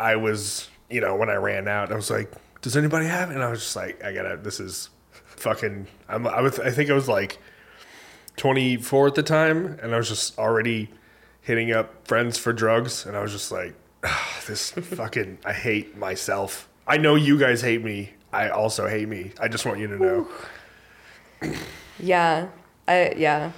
[0.00, 2.28] I was, you know, when I ran out, I was like,
[2.62, 3.34] does anybody have it?
[3.34, 6.90] And I was just like, I gotta, this is fucking, I'm, I was, I think
[6.90, 7.38] I was like
[8.38, 9.78] 24 at the time.
[9.80, 10.90] And I was just already
[11.42, 13.06] hitting up friends for drugs.
[13.06, 16.68] And I was just like, "Ah, this fucking, I hate myself.
[16.88, 18.14] I know you guys hate me.
[18.32, 19.30] I also hate me.
[19.38, 20.28] I just want you to know.
[22.00, 22.48] Yeah.
[22.88, 23.52] I yeah.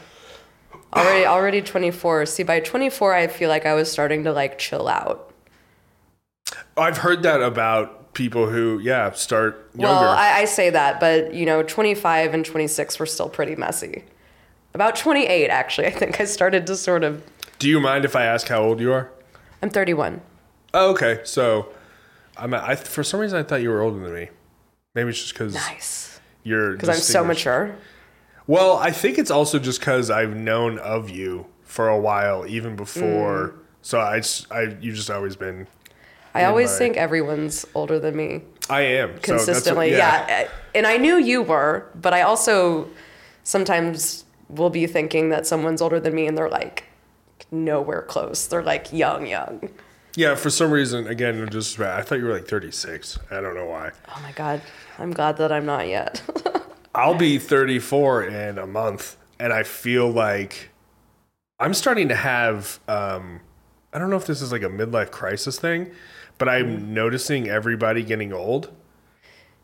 [0.94, 2.26] Already already 24.
[2.26, 5.32] See by 24 I feel like I was starting to like chill out.
[6.76, 9.94] I've heard that about people who, yeah, start younger.
[9.94, 14.04] Well, I, I say that, but you know, 25 and 26 were still pretty messy.
[14.74, 17.22] About 28 actually, I think I started to sort of
[17.58, 19.10] Do you mind if I ask how old you are?
[19.62, 20.20] I'm 31.
[20.74, 21.20] Oh, okay.
[21.24, 21.68] So,
[22.36, 22.52] I'm.
[22.52, 24.28] I for some reason I thought you were older than me.
[24.94, 26.20] Maybe it's just because Nice.
[26.42, 26.72] you're.
[26.72, 27.74] Because I'm so mature.
[28.46, 32.76] Well, I think it's also just because I've known of you for a while, even
[32.76, 33.48] before.
[33.48, 33.58] Mm.
[33.82, 35.66] So I, I, you've just always been.
[36.34, 39.90] I always my- think everyone's older than me I am So that's what- consistently.
[39.92, 40.48] yeah.
[40.74, 42.88] And I knew you were, but I also
[43.42, 46.84] sometimes will be thinking that someone's older than me and they're like
[47.50, 48.46] nowhere close.
[48.46, 49.70] They're like young, young.
[50.14, 50.34] Yeah.
[50.34, 53.18] For some reason, again, just I thought you were like 36.
[53.30, 53.92] I don't know why.
[54.08, 54.60] Oh my god.
[54.98, 56.22] I'm glad that I'm not yet.
[56.96, 60.70] I'll be 34 in a month, and I feel like
[61.60, 62.80] I'm starting to have.
[62.88, 63.40] Um,
[63.92, 65.90] I don't know if this is like a midlife crisis thing,
[66.38, 68.72] but I'm noticing everybody getting old.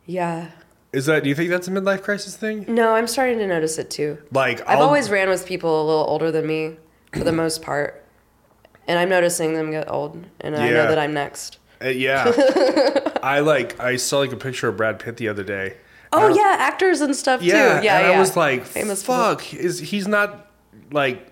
[0.07, 0.51] Yeah.
[0.93, 1.23] Is that?
[1.23, 2.67] Do you think that's a midlife crisis thing?
[2.69, 4.19] No, I'm starting to notice it too.
[4.31, 6.77] Like I've I'll- always ran with people a little older than me
[7.13, 7.99] for the most part.
[8.89, 10.27] And I'm noticing them get old.
[10.41, 10.73] And I Yeah.
[10.75, 11.59] know that I'm next.
[11.83, 12.25] Uh, yeah.
[13.23, 13.79] I like.
[13.81, 15.77] I saw like a picture of Brad Pitt the other day.
[16.13, 17.53] Oh, yeah, actors and stuff Yeah.
[17.81, 17.85] too.
[17.87, 18.17] Yeah, and yeah.
[18.17, 19.15] I was like, Famous people.
[19.17, 20.51] "Fuck!" Is he's not
[20.91, 21.29] like?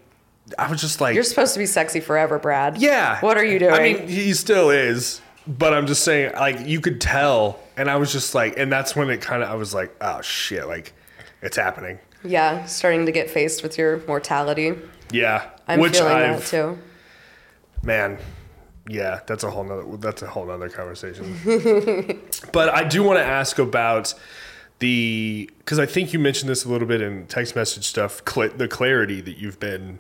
[0.58, 2.78] I was just like, You're supposed to be sexy forever, Brad.
[2.78, 3.20] Yeah.
[3.20, 3.72] What are you doing?
[3.72, 7.96] I mean, he still is, but I'm just saying, like, you could tell, and I
[7.96, 10.92] was just like, and that's when it kind of, I was like, oh shit, like,
[11.42, 12.00] it's happening.
[12.24, 14.74] yeah, starting to get faced with your mortality.
[15.12, 15.48] Yeah.
[15.68, 16.78] I'm Which feeling I've, that too.
[17.84, 18.18] man,
[18.88, 21.38] yeah, that's a whole nother, that's a whole nother conversation.
[22.52, 24.14] but I do want to ask about
[24.80, 28.50] the, because I think you mentioned this a little bit in text message stuff, cl-
[28.50, 29.98] the clarity that you've been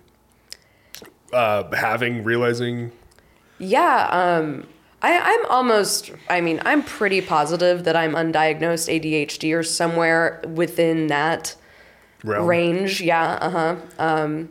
[1.32, 2.92] uh, having, realizing.
[3.58, 4.66] Yeah, um,
[5.02, 11.06] I, I'm almost, I mean, I'm pretty positive that I'm undiagnosed ADHD or somewhere within
[11.06, 11.54] that
[12.24, 12.46] Realm.
[12.46, 13.00] range.
[13.00, 13.76] Yeah, uh huh.
[13.98, 14.48] Um,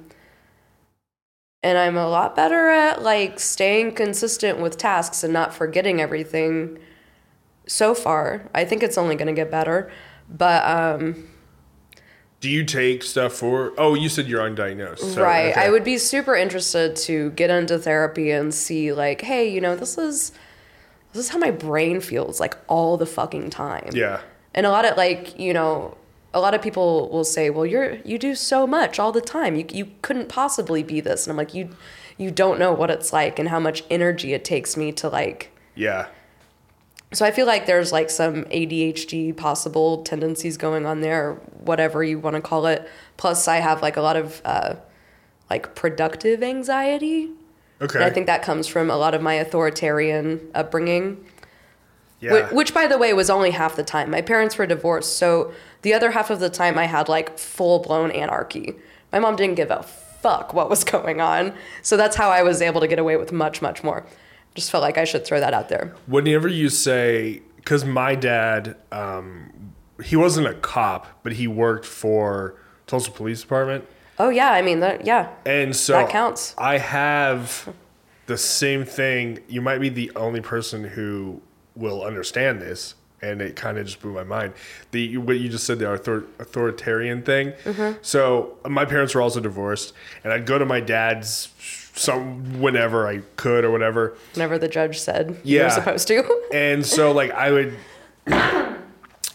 [1.61, 6.79] and I'm a lot better at like staying consistent with tasks and not forgetting everything
[7.67, 8.49] so far.
[8.55, 9.91] I think it's only going to get better.
[10.29, 11.27] But um,
[12.39, 13.73] Do you take stuff for?
[13.77, 14.99] Oh, you said you're undiagnosed.
[14.99, 15.61] so, right, okay.
[15.65, 19.75] I would be super interested to get into therapy and see like, hey, you know,
[19.75, 20.31] this is
[21.13, 23.89] this is how my brain feels like all the fucking time.
[23.93, 24.21] Yeah.
[24.53, 25.97] And a lot of like, you know,
[26.33, 29.55] a lot of people will say, "Well, you're you do so much all the time.
[29.55, 31.69] You you couldn't possibly be this." And I'm like, "You
[32.17, 35.51] you don't know what it's like and how much energy it takes me to like
[35.75, 36.07] Yeah.
[37.11, 42.03] So I feel like there's like some ADHD possible tendencies going on there, or whatever
[42.03, 42.87] you want to call it.
[43.17, 44.75] Plus, I have like a lot of uh,
[45.49, 47.31] like productive anxiety.
[47.81, 47.97] Okay.
[47.97, 51.23] And I think that comes from a lot of my authoritarian upbringing.
[52.19, 52.47] yeah.
[52.47, 54.11] Wh- Which, by the way, was only half the time.
[54.11, 57.79] My parents were divorced, so the other half of the time I had like full
[57.79, 58.75] blown anarchy.
[59.11, 62.61] My mom didn't give a fuck what was going on, so that's how I was
[62.61, 64.05] able to get away with much, much more.
[64.55, 65.95] Just felt like I should throw that out there.
[66.07, 72.55] Whenever you say, because my dad, um, he wasn't a cop, but he worked for
[72.87, 73.85] Tulsa Police Department,
[74.19, 75.05] Oh yeah, I mean that.
[75.05, 76.53] Yeah, and so That counts.
[76.57, 77.73] I have
[78.25, 79.39] the same thing.
[79.47, 81.41] You might be the only person who
[81.73, 84.53] will understand this, and it kind of just blew my mind.
[84.91, 87.53] The what you just said, the author, authoritarian thing.
[87.63, 87.99] Mm-hmm.
[88.01, 89.93] So my parents were also divorced,
[90.25, 91.47] and I'd go to my dad's
[91.99, 94.15] some whenever I could or whatever.
[94.33, 95.63] whenever the judge said you Yeah.
[95.65, 96.41] were supposed to.
[96.53, 97.75] And so like I would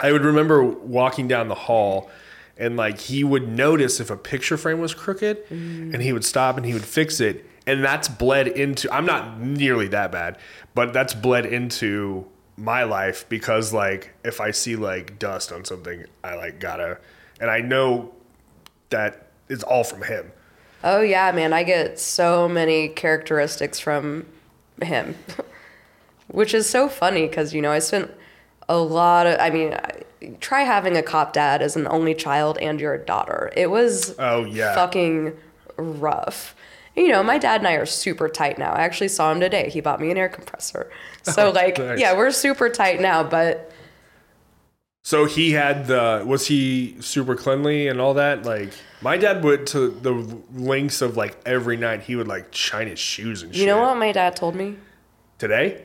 [0.00, 2.11] I would remember walking down the hall
[2.57, 6.57] and like he would notice if a picture frame was crooked and he would stop
[6.57, 10.38] and he would fix it and that's bled into I'm not nearly that bad,
[10.74, 16.05] but that's bled into my life because like if I see like dust on something,
[16.22, 16.98] I like gotta
[17.40, 18.12] and I know
[18.90, 20.31] that it's all from him.
[20.85, 24.27] Oh yeah, man, I get so many characteristics from
[24.81, 25.16] him,
[26.29, 28.12] which is so funny because you know I spent
[28.68, 29.38] a lot of.
[29.40, 29.77] I mean,
[30.40, 33.51] try having a cop dad as an only child and your daughter.
[33.57, 34.75] It was Oh, yeah.
[34.75, 35.33] fucking
[35.77, 36.55] rough.
[36.97, 38.73] You know, my dad and I are super tight now.
[38.73, 39.68] I actually saw him today.
[39.68, 40.90] He bought me an air compressor.
[41.25, 41.99] So like, nice.
[41.99, 43.73] yeah, we're super tight now, but
[45.06, 48.44] So he had the was he super cleanly and all that?
[48.46, 48.70] Like
[49.02, 50.12] my dad would to the
[50.54, 53.60] lengths of like every night he would like shine his shoes and shit.
[53.60, 54.76] you know what my dad told me?
[55.38, 55.84] Today?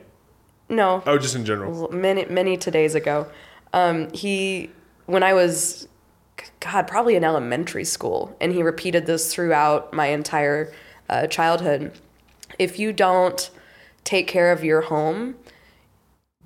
[0.69, 1.89] No, Oh, just in general.
[1.91, 3.27] many many days ago
[3.73, 4.69] um, he
[5.05, 5.87] when i was
[6.61, 10.71] god probably in elementary school and he repeated this throughout my entire
[11.09, 11.91] uh, childhood
[12.57, 13.49] if you don't
[14.03, 15.35] take care of your home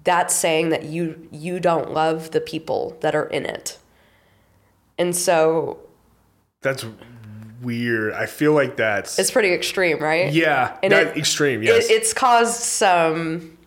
[0.04, 3.78] that's saying that you you don't love the people that are in it
[4.98, 5.80] and so
[6.62, 6.86] That's
[7.62, 8.14] weird.
[8.14, 11.64] I feel like that's it's pretty extreme right yeah, and that it- extreme.
[11.64, 11.90] Yes.
[11.90, 13.58] It, it's caused some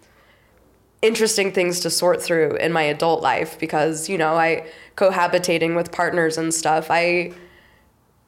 [1.03, 5.93] interesting things to sort through in my adult life because, you know, I cohabitating with
[5.93, 7.33] partners and stuff, I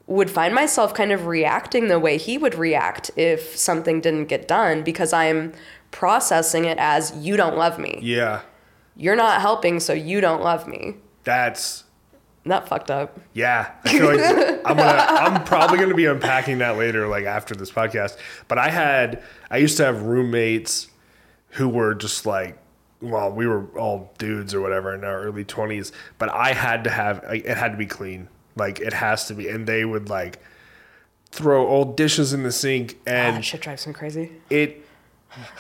[0.07, 4.49] would find myself kind of reacting the way he would react if something didn't get
[4.49, 5.53] done because I'm
[5.91, 7.99] processing it as you don't love me.
[8.03, 8.43] yeah.
[9.01, 10.97] You're not helping, so you don't love me.
[11.23, 11.85] That's
[12.47, 13.21] That fucked up.
[13.33, 14.21] Yeah, I feel like
[14.67, 15.07] I'm gonna.
[15.09, 18.17] I'm probably gonna be unpacking that later, like after this podcast.
[18.49, 19.23] But I had,
[19.53, 20.89] I used to have roommates
[21.51, 22.59] who were just like,
[23.01, 25.93] well, we were all dudes or whatever in our early twenties.
[26.19, 29.49] But I had to have, it had to be clean, like it has to be,
[29.49, 30.41] and they would like
[31.31, 34.33] throw old dishes in the sink, Ah, and that shit drives me crazy.
[34.51, 34.85] it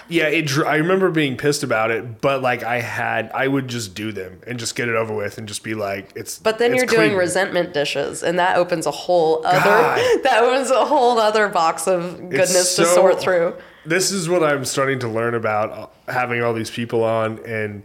[0.09, 0.51] yeah, it.
[0.59, 4.41] I remember being pissed about it, but like I had, I would just do them
[4.47, 6.39] and just get it over with and just be like, it's.
[6.39, 9.99] But then it's you're doing resentment dishes, and that opens a whole other God.
[10.23, 13.55] that opens a whole other box of goodness It's to sort through.
[13.85, 17.83] This is what I'm starting to learn about uh, having all these people on and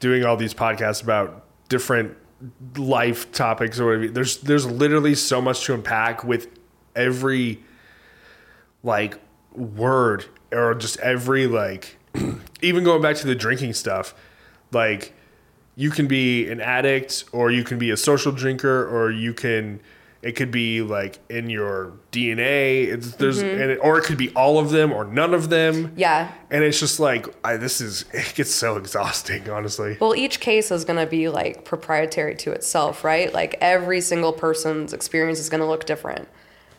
[0.00, 2.16] doing all these podcasts about different
[2.76, 4.08] life topics or whatever.
[4.08, 6.48] There's there's literally so much to unpack with
[6.94, 7.62] every
[8.82, 9.18] like
[9.54, 11.96] word or just every like
[12.62, 14.14] even going back to the drinking stuff
[14.72, 15.12] like
[15.74, 19.80] you can be an addict or you can be a social drinker or you can
[20.22, 23.60] it could be like in your DNA it's there's Mm-hmm.
[23.60, 26.32] and it, or it could be all of them or none of them Yeah.
[26.50, 30.70] and it's just like I, this is it gets so exhausting honestly Well, each case
[30.70, 33.32] is going to be like proprietary to itself, right?
[33.32, 36.28] Like every single person's experience is going to look different.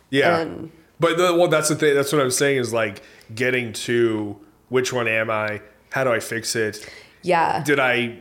[0.09, 0.39] Yeah.
[0.39, 1.93] And- but the, well, that's the thing.
[1.93, 3.03] That's what I'm saying is like
[3.34, 4.38] getting to
[4.69, 5.61] which one am I?
[5.91, 6.89] How do I fix it?
[7.21, 7.63] Yeah.
[7.63, 8.17] Did I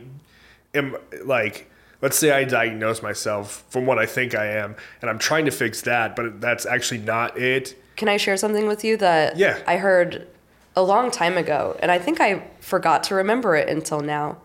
[0.73, 1.69] am like
[2.01, 5.51] let's say I diagnose myself from what I think I am, and I'm trying to
[5.51, 7.75] fix that, but that's actually not it.
[7.95, 9.57] Can I share something with you that Yeah.
[9.65, 10.27] I heard
[10.75, 14.37] a long time ago, and I think I forgot to remember it until now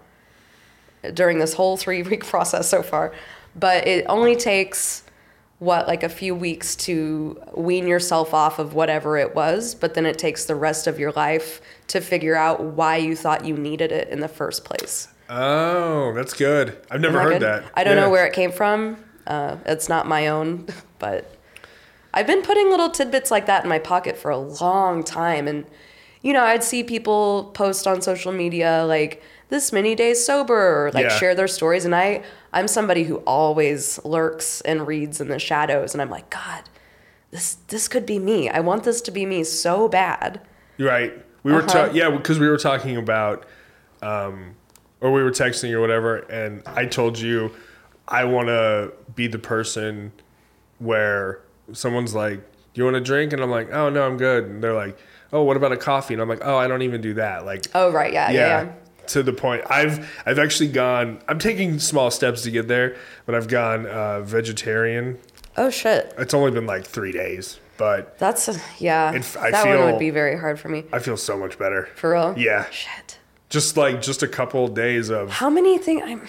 [1.14, 3.12] during this whole three week process so far.
[3.54, 5.02] But it only takes
[5.62, 10.04] what like a few weeks to wean yourself off of whatever it was, but then
[10.06, 13.92] it takes the rest of your life to figure out why you thought you needed
[13.92, 15.06] it in the first place.
[15.30, 16.76] Oh, that's good.
[16.90, 17.42] I've never Isn't heard good?
[17.64, 17.70] that.
[17.74, 18.02] I don't Yeah.
[18.02, 18.96] know where it came from.
[19.24, 20.66] Uh, it's not my own,
[20.98, 21.32] but
[22.12, 25.46] I've been putting little tidbits like that in my pocket for a long time.
[25.46, 25.64] And,
[26.22, 29.22] you know, I'd see people post on social media like
[29.52, 31.08] this many days sober or like Yeah.
[31.18, 31.84] share their stories.
[31.84, 32.22] And I,
[32.54, 35.92] I'm somebody who always lurks and reads in the shadows.
[35.94, 36.62] And I'm like, God,
[37.30, 38.48] this, this could be me.
[38.48, 40.40] I want this to be me so bad.
[40.78, 41.12] Right.
[41.42, 41.88] We were Uh-huh.
[41.88, 43.44] ta- yeah, because we were talking about,
[44.00, 44.54] um,
[45.02, 47.50] or we were texting or whatever, and I told you
[48.08, 50.12] I want to be the person
[50.78, 51.40] where
[51.72, 52.38] someone's like,
[52.72, 54.96] "Do you want a drink?" and I'm like, "Oh no, I'm good." And they're like,
[55.32, 57.62] "Oh, what about a coffee?" And I'm like, "Oh, I don't even do that." Like,
[57.74, 58.12] Oh, right.
[58.12, 58.30] Yeah.
[58.30, 58.38] Yeah.
[58.40, 58.72] yeah, yeah.
[59.08, 59.62] To the point.
[59.70, 61.20] I've I've actually gone.
[61.28, 62.96] I'm taking small steps to get there,
[63.26, 65.18] but I've gone uh, vegetarian.
[65.56, 66.14] Oh, shit.
[66.18, 68.48] It's only been like three days, but That's,
[68.80, 69.12] yeah.
[69.12, 70.84] It- I that one would be very hard for me.
[70.92, 71.90] I feel so much better.
[71.96, 72.34] For real?
[72.38, 72.68] Yeah.
[72.70, 73.18] Shit.
[73.50, 76.26] Just like just a couple days of How many things I'm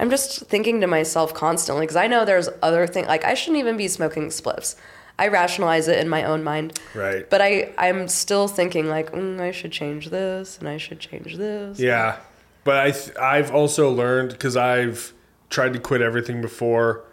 [0.00, 3.58] I'm just thinking to myself constantly because I know there's other things like I shouldn't
[3.58, 4.76] even be smoking spliffs.
[5.18, 6.78] I rationalize it in my own mind.
[6.94, 7.28] Right.
[7.28, 11.36] But I I'm still thinking like mm, I should change this and I should change
[11.36, 11.78] this.
[11.78, 12.18] yeah.
[12.64, 15.12] But I th- I've also learned because I've
[15.50, 17.04] tried to quit everything before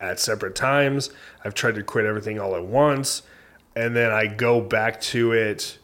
[0.00, 1.10] at separate times.
[1.44, 3.22] I've tried to quit everything all at once,
[3.76, 5.78] and then I go back to it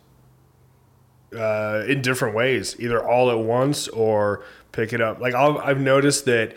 [1.37, 5.20] uh, in different ways, either all at once or pick it up.
[5.20, 6.55] Like I'll, I've noticed that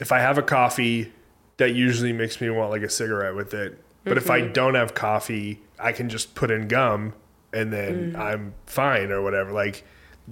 [0.00, 1.12] if I have a coffee,
[1.56, 3.78] that usually makes me want like a cigarette with it.
[4.08, 4.52] But if I mm-hmm.
[4.52, 7.14] don't have coffee, I can just put in gum
[7.52, 8.20] and then mm-hmm.
[8.20, 9.52] I'm fine or whatever.
[9.52, 9.84] Like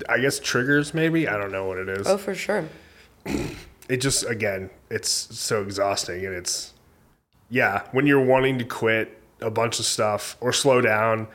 [0.08, 1.28] I guess triggers maybe.
[1.28, 2.06] I don't know what it is.
[2.06, 2.68] Oh, for sure.
[3.88, 6.74] It just again, it's so exhausting and it's
[7.48, 11.28] yeah, when you're wanting to quit a bunch of stuff or slow down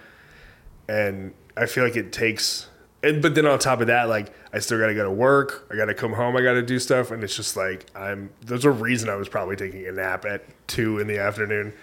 [0.89, 2.67] and I feel like it takes
[3.03, 5.75] and but then on top of that, like I still gotta go to work, I
[5.75, 9.09] gotta come home, I gotta do stuff, and it's just like I'm there's a reason
[9.09, 11.73] I was probably taking a nap at two in the afternoon.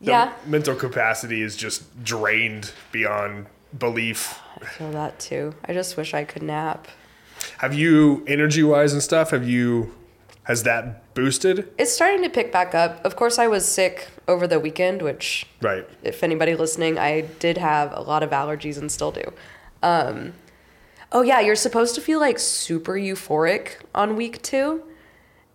[0.00, 0.32] The Yeah.
[0.46, 3.46] mental capacity is just drained beyond
[3.76, 4.38] belief.
[4.60, 5.54] I feel that too.
[5.66, 6.86] I just wish I could nap.
[7.58, 9.94] Have you energy wise and stuff, have you
[10.44, 11.68] has that boosted?
[11.76, 13.04] It's starting to pick back up.
[13.04, 15.86] Of course I was sick over the weekend, which Right.
[16.02, 19.32] if anybody listening, I did have a lot of allergies and still do.
[19.82, 20.32] Um,
[21.12, 24.82] oh yeah, you're supposed to feel like super euphoric on week two.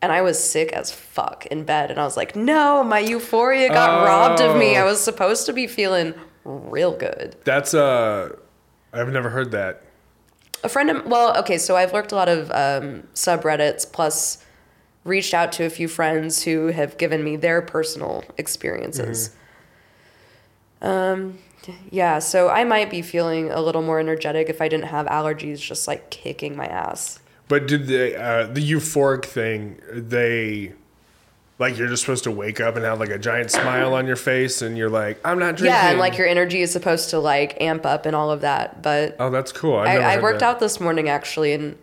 [0.04, 1.90] And I was sick as fuck in bed.
[1.90, 4.76] And I was like, no, my euphoria got robbed of me.
[4.76, 4.82] Oh.
[4.82, 7.38] I was supposed to be feeling real good.
[7.46, 8.36] That's uh
[8.92, 9.82] I've never heard that.
[10.62, 14.44] A friend of, well, okay, so I've worked a lot of um, subreddits, plus
[15.06, 19.32] reached out to a few friends who have given me their personal experiences.
[20.82, 21.40] Um,
[21.90, 25.60] yeah, so I might be feeling a little more energetic if I didn't have allergies
[25.60, 27.20] just like kicking my ass.
[27.54, 29.80] But did the uh, the euphoric thing?
[29.92, 30.74] They
[31.60, 34.16] like you're just supposed to wake up and have like a giant smile on your
[34.16, 35.66] face, and you're like, I'm not drinking.
[35.76, 38.82] Yeah, and like your energy is supposed to like amp up and all of that.
[38.82, 39.78] But Oh, that's cool.
[39.78, 40.56] I've I, I worked that.
[40.56, 41.78] out this morning actually, and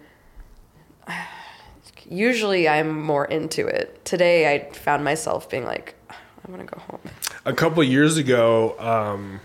[2.09, 4.05] usually I'm more into it.
[4.05, 7.01] Today I found myself being like, I want to go home.
[7.45, 8.75] a couple years ago.
[8.81, 9.39] Um,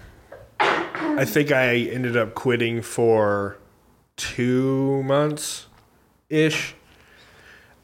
[0.60, 3.60] I think I ended up quitting for
[4.18, 5.68] two months
[6.30, 6.76] ish.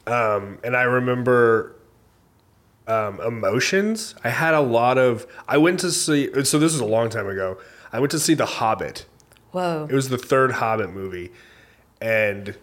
[0.06, 1.76] Um, and I remember
[2.86, 4.14] um, emotions.
[4.24, 5.26] I had a lot of.
[5.48, 6.26] I went to see.
[6.44, 7.58] So this was a long time ago.
[7.92, 9.06] I went to see The Hobbit.
[9.52, 9.86] Whoa.
[9.90, 11.30] It was the third Hobbit movie,
[12.00, 12.56] and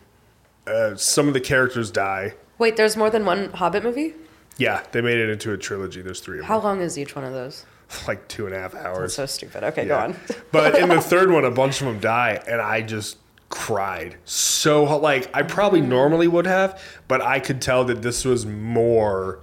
[0.67, 2.33] uh, some of the characters die.
[2.57, 4.15] Wait, there's more than one Hobbit movie?
[4.57, 6.01] Yeah, they made it into a trilogy.
[6.01, 7.65] There's three of How them, long is each one of those?
[8.07, 9.13] like two and a half hours.
[9.13, 9.63] So stupid.
[9.63, 9.87] Okay, Yeah.
[9.87, 10.15] go on.
[10.51, 13.17] but in the third one, a bunch of them die, and I just
[13.49, 18.45] cried so like I probably normally would have, but I could tell that this was
[18.45, 19.39] more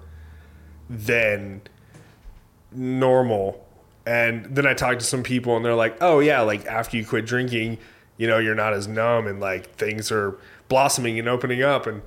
[0.88, 1.62] than
[2.72, 3.66] normal.
[4.06, 7.04] And then I talked to some people, and they're like, "Oh yeah, like after you
[7.04, 7.78] quit drinking,
[8.16, 10.38] you know, you're not as numb, and like things are
[10.68, 12.02] blossoming and opening up." And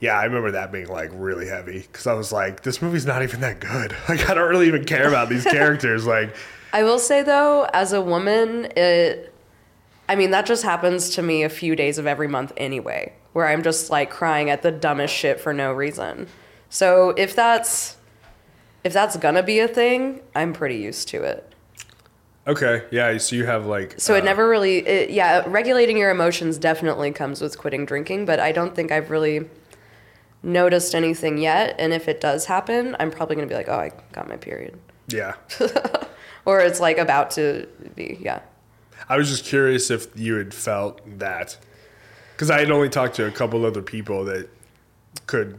[0.00, 3.22] yeah, I remember that being like really heavy because I was like, "This movie's not
[3.22, 3.96] even that good.
[4.08, 6.34] Like I don't really even care about these characters." Like.
[6.70, 9.32] I will say though, as a woman, it
[10.08, 13.46] I mean, that just happens to me a few days of every month anyway, where
[13.46, 16.28] I'm just like crying at the dumbest shit for no reason.
[16.70, 17.96] So if that's
[18.84, 21.44] if that's gonna be a thing, I'm pretty used to it.
[22.46, 23.18] Okay, yeah.
[23.18, 27.10] So you have like So it uh, never really, it, yeah, regulating your emotions definitely
[27.10, 29.50] comes with quitting drinking, but I don't think I've really
[30.42, 31.76] noticed anything yet.
[31.78, 34.78] And if it does happen, I'm probably gonna be like, oh, I got my period,
[35.08, 35.34] Yeah,
[36.46, 38.40] or it's like about to be, yeah.
[39.08, 41.56] I was just curious if you had felt that
[42.32, 44.48] because I had only talked to a couple other people that
[45.26, 45.58] could.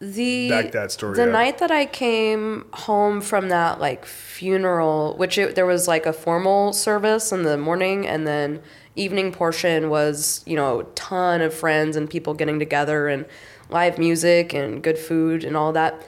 [0.00, 1.30] the Back that story the up.
[1.30, 6.12] night that i came home from that like funeral which it, there was like a
[6.12, 8.62] formal service in the morning and then
[8.96, 13.26] evening portion was you know a ton of friends and people getting together and
[13.68, 16.02] live music and good food and all that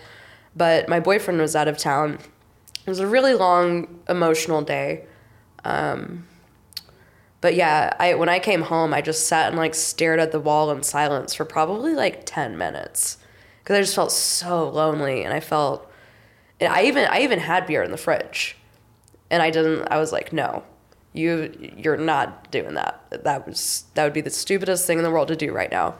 [0.56, 2.18] but my boyfriend was out of town
[2.86, 5.04] it was a really long emotional day
[5.64, 6.26] um,
[7.42, 10.40] but yeah i when i came home i just sat and like stared at the
[10.40, 13.18] wall in silence for probably like 10 minutes
[13.62, 15.88] because I just felt so lonely, and I felt,
[16.60, 18.56] and I even I even had beer in the fridge,
[19.30, 19.86] and I didn't.
[19.90, 20.64] I was like, no,
[21.12, 23.00] you you're not doing that.
[23.10, 25.94] That was that would be the stupidest thing in the world to do right now.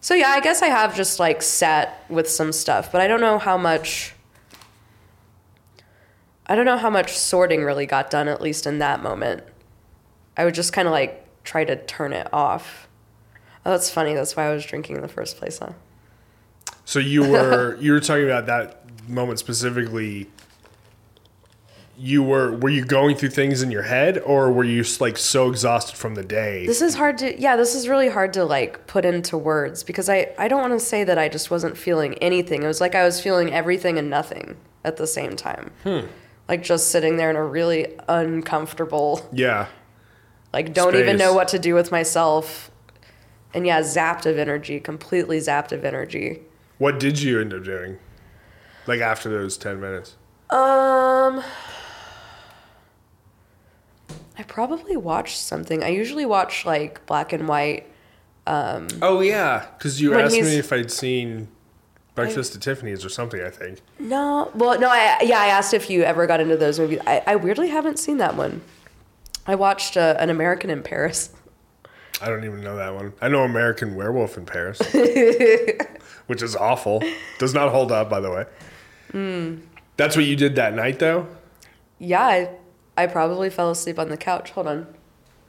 [0.00, 3.20] So yeah, I guess I have just like sat with some stuff, but I don't
[3.20, 4.14] know how much.
[6.46, 9.44] I don't know how much sorting really got done, at least in that moment.
[10.36, 12.88] I would just kind of like try to turn it off.
[13.64, 14.14] Oh, that's funny.
[14.14, 15.72] That's why I was drinking in the first place, huh?
[16.84, 20.28] So you were you were talking about that moment specifically.
[21.96, 25.50] You were were you going through things in your head, or were you like so
[25.50, 26.66] exhausted from the day?
[26.66, 30.08] This is hard to yeah, this is really hard to like put into words because
[30.08, 32.62] I I don't want to say that I just wasn't feeling anything.
[32.62, 35.72] It was like I was feeling everything and nothing at the same time.
[35.82, 36.06] Hmm.
[36.48, 39.66] Like just sitting there in a really uncomfortable yeah,
[40.52, 42.70] like don't even know what to do with myself.
[43.52, 46.42] And yeah, zapped of energy, completely zapped of energy.
[46.78, 47.98] what did you end up doing?
[48.86, 50.16] Like after those ten minutes.
[50.50, 51.42] Um
[54.38, 55.84] I probably watched something.
[55.84, 57.86] I usually watch like black and white
[58.46, 61.48] um, Oh yeah, because you asked me if I'd seen
[62.14, 63.40] Breakfast at Tiffany's or something.
[63.40, 63.80] I think.
[63.98, 66.98] No, well, no, I yeah, I asked if you ever got into those movies.
[67.06, 68.62] I, I weirdly haven't seen that one.
[69.50, 71.30] I watched uh, An American in Paris.
[72.22, 73.12] I don't even know that one.
[73.20, 74.78] I know American Werewolf in Paris,
[76.28, 77.02] which is awful.
[77.40, 78.44] Does not hold up, by the way.
[79.10, 79.56] Hmm.
[79.96, 81.26] That's what you did that night, though.
[81.98, 82.50] Yeah, I,
[82.96, 84.52] I probably fell asleep on the couch.
[84.52, 84.86] Hold on,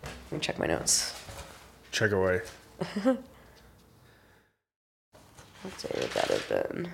[0.03, 1.13] let me check my notes.
[1.91, 2.41] Check away.
[5.61, 6.91] What day would that have been?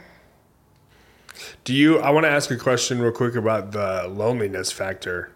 [1.63, 1.99] Do you?
[1.99, 5.31] I want to ask a question real quick about the loneliness factor.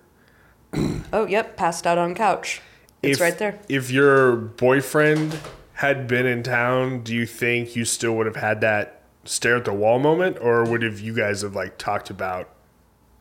[1.13, 2.61] Oh, yep, passed out on couch.
[3.03, 3.59] It's if, right there.
[3.67, 5.37] If your boyfriend
[5.73, 9.65] had been in town, do you think you still would have had that stare at
[9.65, 12.49] the wall moment, or would have you guys have like talked about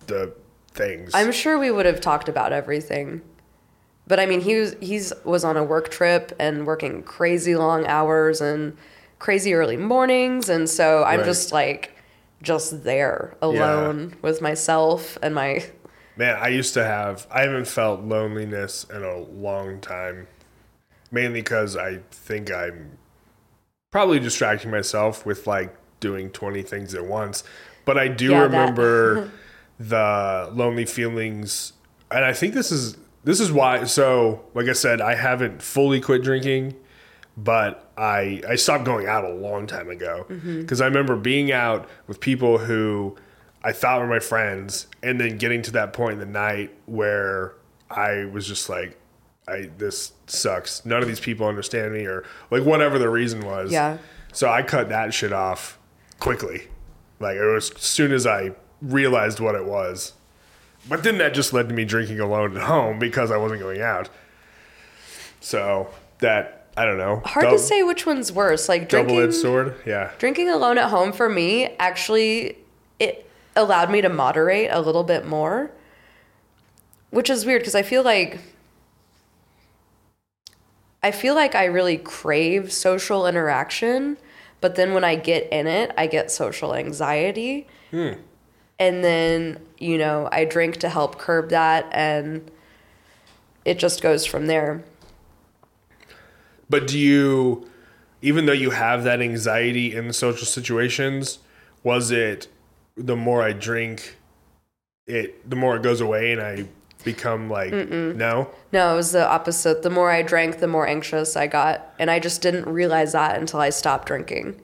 [0.07, 0.33] the
[0.73, 1.11] things?
[1.15, 3.23] I'm sure we would have talked about everything.
[4.07, 7.87] But I mean, he was he's was on a work trip and working crazy long
[7.87, 8.77] hours and
[9.19, 11.27] crazy early mornings, and so I'm Right.
[11.27, 11.97] just like
[12.43, 15.65] just there alone with myself and my
[16.21, 17.27] Man, I used to have.
[17.31, 20.27] I haven't felt loneliness in a long time.
[21.11, 22.99] Mainly because I think I'm
[23.91, 27.43] probably distracting myself with like doing 20 things at once.
[27.87, 29.31] But I do Yeah, remember
[29.81, 31.73] the lonely feelings.
[32.11, 36.03] And I think this is this is why so like I said, I haven't fully
[36.03, 36.75] quit drinking,
[37.35, 40.27] but I I stopped going out a long time ago.
[40.29, 40.61] Mm-hmm.
[40.61, 43.17] Because I remember being out with people who
[43.63, 47.55] I thought were my friends, and then getting to that point in the night where
[47.91, 48.99] I was just like,
[49.47, 50.85] I this sucks.
[50.87, 53.71] None of these people understand me, or like whatever the reason was.
[53.71, 53.99] Yeah.
[54.33, 55.79] So I cut that shit off
[56.21, 56.69] quickly.
[57.19, 60.15] Like it was as soon as I realized what it was.
[60.89, 63.83] But then that just led to me drinking alone at home because I wasn't going
[63.83, 64.09] out.
[65.41, 65.89] So
[66.21, 67.23] that I don't know.
[67.25, 68.69] Hard Dou- to say which one's worse.
[68.69, 69.75] Like drinking, Double-edged sword.
[69.85, 70.13] Yeah.
[70.19, 72.57] drinking alone at home for me actually
[72.99, 73.30] it
[73.61, 75.71] allowed me to moderate a little bit more,
[77.11, 78.41] which is weird because I feel like
[81.03, 84.19] I feel like I really crave social interaction,
[84.61, 87.67] but then when I get in it, I get social anxiety.
[87.91, 88.13] Hmm.
[88.79, 92.51] And then, you know, I drink to help curb that and
[93.65, 94.85] it just goes from there.
[96.69, 97.69] But do you,
[98.23, 101.39] even though you have that anxiety in social situations,
[101.83, 102.49] was it
[103.05, 104.17] the more I drink,
[105.07, 106.67] it the more it goes away and I
[107.05, 108.51] become like no?
[108.73, 109.83] No, it was the opposite.
[109.83, 111.95] The more I drank, the more anxious I got.
[111.99, 114.61] And I just didn't realize that until I stopped drinking.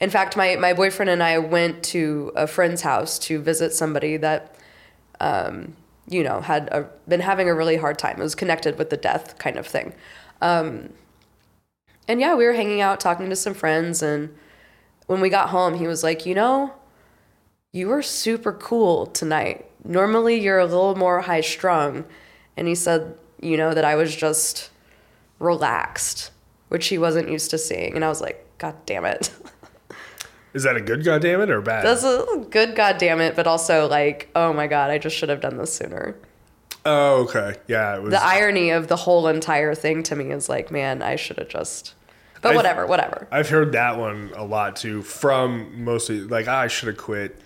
[0.00, 4.16] In fact, my, my boyfriend and I went to a friend's house to visit somebody
[4.16, 4.56] that,
[5.20, 5.76] um,
[6.08, 8.18] you know, had a, been having a really hard time.
[8.18, 9.94] It was connected with the death kind of thing.
[10.40, 10.92] Um,
[12.08, 14.02] and yeah, we were hanging out, talking to some friends.
[14.02, 14.34] And
[15.06, 16.74] when we got home, he was like, you know,
[17.72, 19.64] you were super cool tonight.
[19.84, 22.04] Normally you're a little more high strung.
[22.56, 24.70] And he said, you know, that I was just
[25.38, 26.30] relaxed,
[26.68, 27.94] which he wasn't used to seeing.
[27.94, 29.32] And I was like, God damn it.
[30.54, 31.82] Is that a good goddamn it or bad?
[31.82, 35.30] That's a good God damn it, but also like, oh my God, I just should
[35.30, 36.14] have done this sooner.
[36.84, 37.54] oh, okay.
[37.68, 38.10] Yeah, it was.
[38.12, 41.48] The irony of the whole entire thing to me is like, man, I should have
[41.48, 41.94] just.
[42.42, 43.26] But I- whatever, whatever.
[43.30, 47.40] I've heard that one a lot too from mostly like "Ah, I should have quit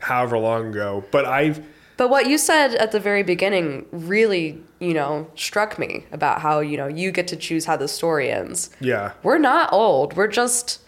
[0.00, 1.04] however long ago.
[1.10, 1.64] But I've
[1.96, 6.60] But what you said at the very beginning really, you know, struck me about how,
[6.60, 8.70] you know, you get to choose how the story ends.
[8.80, 9.12] yeah.
[9.22, 10.16] We're not old.
[10.16, 10.80] We're just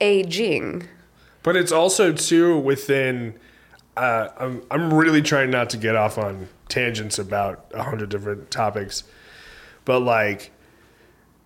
[0.00, 0.88] aging.
[1.42, 3.38] But it's also too within.
[3.96, 8.50] Uh, I'm I'm really trying not to get off on tangents about a hundred different
[8.50, 9.04] topics,
[9.84, 10.50] but like,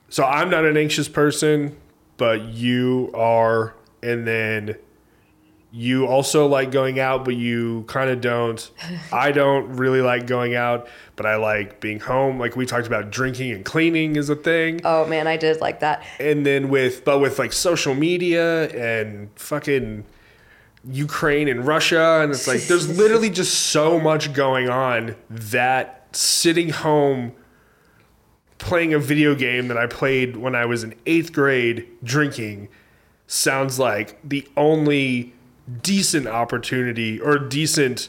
[0.09, 1.77] so I'm not an anxious person,
[2.17, 4.77] but you are, and then
[5.71, 8.71] you also like going out, but you kind of don't.
[9.13, 12.39] I don't really like going out, but I like being home.
[12.39, 15.81] Like we talked about, drinking and cleaning is a thing Oh man, I did like
[15.81, 16.05] that.
[16.19, 20.05] and then with but with like social media and fucking
[20.91, 26.71] Ukraine and Russia and it's like there's literally just so much going on that sitting
[26.71, 27.33] home
[28.59, 32.69] playing a video game that I played when I was in 8th grade drinking
[33.27, 35.35] sounds like the only
[35.83, 38.09] decent opportunity or decent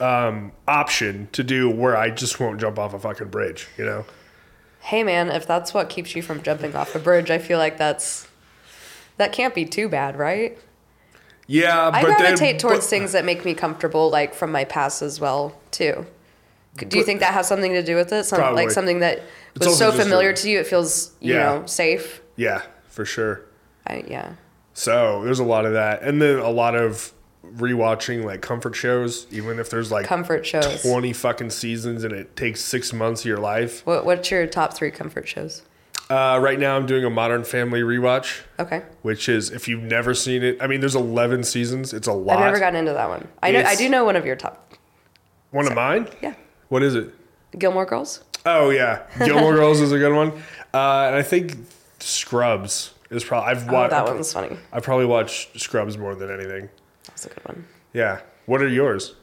[0.00, 4.04] um, option to do where I just won't jump off a fucking bridge, you know?
[4.80, 7.76] Hey man, if that's what keeps you from jumping off a bridge, I feel like
[7.76, 8.28] that's
[9.16, 10.56] that can't be too bad, right?
[11.48, 14.64] Yeah, I but gravitate then, towards but- things that make me comfortable, like from my
[14.64, 16.06] past as well, too.
[16.76, 18.24] Do you think that has something to do with it?
[18.24, 18.64] Some, Probably.
[18.64, 19.22] like something that
[19.58, 21.38] was so familiar a- to you, it feels you Yeah.
[21.60, 22.20] know safe.
[22.36, 23.40] Yeah, for sure.
[23.86, 24.32] I, yeah.
[24.78, 27.12] So there's a lot of that, and then a lot of
[27.42, 30.82] rewatching like comfort shows, even if there's like Comfort shows.
[30.82, 33.86] twenty fucking seasons and it takes six months of your life.
[33.86, 35.62] What, what's your top three comfort shows?
[36.10, 38.82] Uh, right now, I'm doing a Modern Family rewatch, Okay.
[39.00, 40.58] which is if you've never seen it.
[40.60, 41.94] I mean, there's 11 seasons.
[41.94, 42.36] It's a lot.
[42.38, 43.26] I've never gotten into that one.
[43.42, 43.62] I know.
[43.62, 44.74] I do know one of your top.
[45.52, 46.08] One of mine.
[46.20, 46.34] Yeah.
[46.68, 47.14] What is it?
[47.58, 48.22] Gilmore Girls.
[48.44, 50.32] Oh yeah, Gilmore Girls is a good one,
[50.74, 51.56] uh, and I think
[51.98, 53.50] Scrubs is probably.
[53.50, 54.56] I've watched Oh, that one's funny.
[54.72, 56.68] I probably watched Scrubs more than anything.
[57.06, 57.64] That's a good one.
[57.92, 58.20] Yeah.
[58.46, 59.14] What are yours?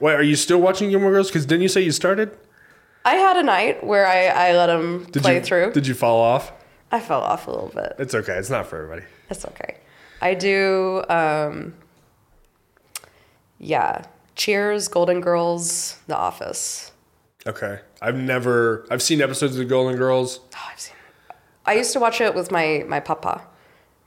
[0.00, 1.28] Wait, are you still watching Gilmore Girls?
[1.28, 2.36] Because didn't you say you started?
[3.04, 5.72] I had a night where I, I let him Did play you, through.
[5.72, 6.52] Did you fall off?
[6.92, 7.94] I fell off a little bit.
[7.98, 8.34] It's okay.
[8.34, 9.02] It's not for everybody.
[9.30, 9.76] It's okay.
[10.22, 11.74] I do, um,
[13.58, 14.04] yeah,
[14.34, 16.92] Cheers, Golden Girls, The Office.
[17.46, 17.80] Okay.
[18.02, 18.86] I've never.
[18.90, 20.40] I've seen episodes of the Golden Girls.
[20.54, 20.94] Oh, I've seen.
[21.66, 23.42] I used to watch it with my my papa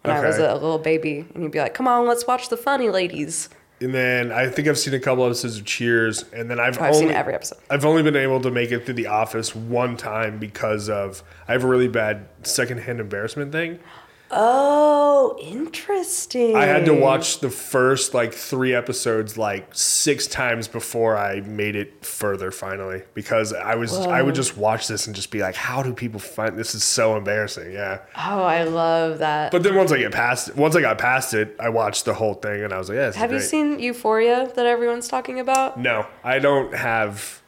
[0.02, 0.46] when I was Okay.
[0.50, 3.50] a little baby, and he'd be like, "Come on, let's watch the funny ladies."
[3.82, 6.84] And then I think I've seen a couple episodes of Cheers, and then I've, oh,
[6.84, 7.58] I've only, seen every episode.
[7.70, 11.54] I've only been able to make it through The Office one time because of I
[11.54, 13.80] have a really bad secondhand embarrassment thing.
[14.36, 16.56] Oh, interesting.
[16.56, 21.76] I had to watch the first like three episodes like six times before I made
[21.76, 25.56] it further finally because I was I would just watch this and just be like,
[25.56, 27.72] how do people find this is so embarrassing?
[27.72, 28.00] Yeah.
[28.16, 29.52] Oh, I love that.
[29.52, 32.14] But then once I get past it, once I got past it, I watched the
[32.14, 35.80] whole thing and I was like, yeah, Have you seen Euphoria that everyone's talking about?
[35.80, 37.42] No, I don't have.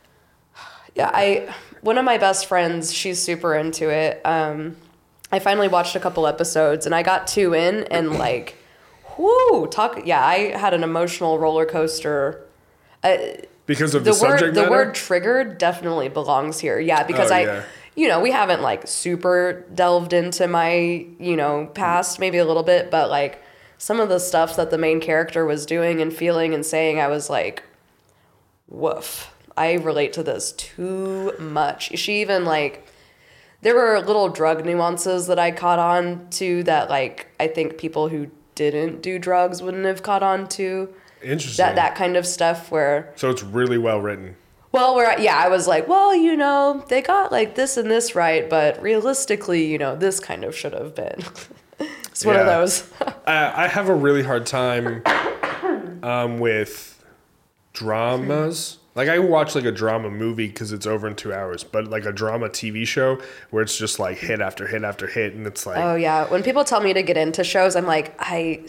[0.93, 4.21] Yeah, I one of my best friends, she's super into it.
[4.25, 4.77] Um,
[5.35, 8.55] I finally watched a couple episodes and I got two in and like,
[9.17, 10.05] whoo, talk.
[10.05, 12.45] Yeah, I had an emotional roller coaster.
[13.03, 13.17] Uh,
[13.65, 16.79] Because of the, the, subject word the word triggered definitely belongs here.
[16.79, 17.41] Yeah, because Oh, I.
[17.41, 17.63] yeah.
[17.97, 22.63] You know, we haven't like super delved into my, you know, past, maybe a little
[22.63, 23.41] bit, but like
[23.77, 27.07] some of the stuff that the main character was doing and feeling and saying, I
[27.07, 27.63] was like,
[28.67, 29.33] woof.
[29.57, 31.97] I relate to this too much.
[31.97, 32.85] She even like
[33.65, 38.09] there were little drug nuances that I caught on to that like I think people
[38.09, 40.93] who didn't do drugs wouldn't have caught on to.
[41.23, 41.65] Interesting.
[41.65, 44.35] That that kind of stuff where so it's really well written.
[44.71, 48.13] well, where yeah, I was like, well, you know, they got like this and this
[48.13, 51.23] right, but realistically, you know, this kind of should have been.
[51.79, 52.87] it's one of those.
[53.25, 55.01] I, I have a really hard time
[56.03, 57.03] um, with
[57.73, 58.77] dramas.
[58.95, 62.05] Like I watch like a drama movie because it's over in two hours, but like
[62.05, 63.19] a drama TV show
[63.49, 66.41] where it's just like hit after hit after hit, and it's like oh yeah, when
[66.43, 68.63] people tell me to get into shows, I'm like, I,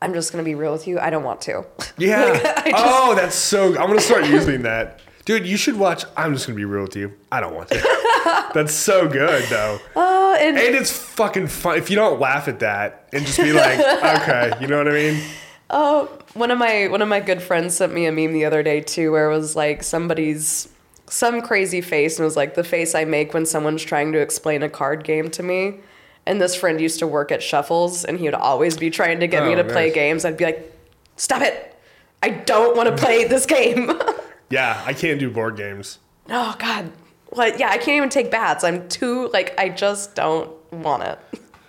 [0.00, 0.98] I'm just gonna be real with you.
[0.98, 1.66] I don't want to.
[1.98, 2.40] yeah.
[2.56, 3.68] I just- oh, that's so.
[3.78, 5.46] I'm gonna start using that, dude.
[5.46, 6.04] You should watch.
[6.16, 7.12] I'm just gonna be real with you.
[7.30, 8.50] I don't want to.
[8.54, 11.76] that's so good though, Oh, and and it's fucking fun.
[11.76, 13.78] If you don't laugh at that and just be like,
[14.22, 15.22] okay, you know what I mean?
[15.68, 18.62] Oh, one of my one of my good friends sent me a meme the other
[18.62, 20.68] day too, where it was like somebody's
[21.08, 24.18] some crazy face and it was like the face I make when someone's trying to
[24.20, 25.80] explain a card game to me.
[26.24, 29.28] And this friend used to work at Shuffles and he would always be trying to
[29.28, 30.24] get me Oh, to play games.
[30.24, 30.72] I'd be like,
[31.16, 31.76] Stop it.
[32.22, 33.90] I don't want to play this game.
[34.48, 35.98] Yeah, I can't do board games.
[36.30, 36.92] oh god.
[37.30, 38.62] What yeah, I can't even take bats.
[38.62, 41.18] I'm too like I just don't want it.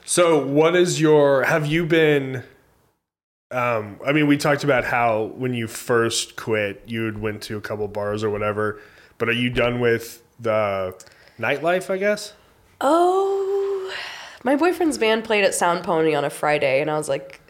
[0.05, 1.43] So, what is your?
[1.45, 2.43] Have you been?
[3.49, 7.57] Um, I mean, we talked about how when you first quit, you had went to
[7.57, 8.81] a couple bars or whatever.
[9.17, 10.95] But are you done with the
[11.39, 11.89] nightlife?
[11.89, 12.33] I guess.
[12.81, 13.93] Oh,
[14.43, 17.41] my boyfriend's band played at Sound Pony on a Friday, and I was like,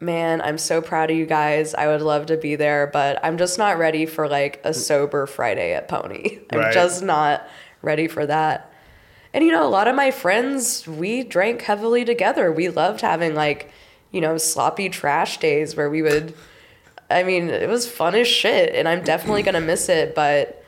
[0.00, 1.74] man, I'm so proud of you guys.
[1.74, 5.26] I would love to be there, but I'm just not ready for like a sober
[5.26, 6.38] Friday at Pony.
[6.52, 6.72] I'm Right.
[6.72, 7.46] just not
[7.82, 8.72] ready for that.
[9.34, 12.52] And you know, a lot of my friends, we drank heavily together.
[12.52, 13.70] We loved having like,
[14.14, 16.32] you know, sloppy trash days where we would,
[17.10, 20.60] I mean, it was fun as shit, and I'm definitely gonna miss it, but.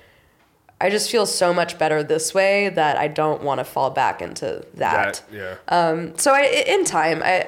[0.79, 4.21] I just feel so much better this way that I don't want to fall back
[4.21, 5.23] into that.
[5.33, 5.55] yeah.
[5.69, 7.47] Um, So I, in time, I,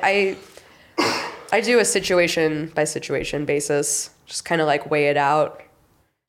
[0.99, 5.63] I, I do a situation by situation basis, just kind of like weigh it out.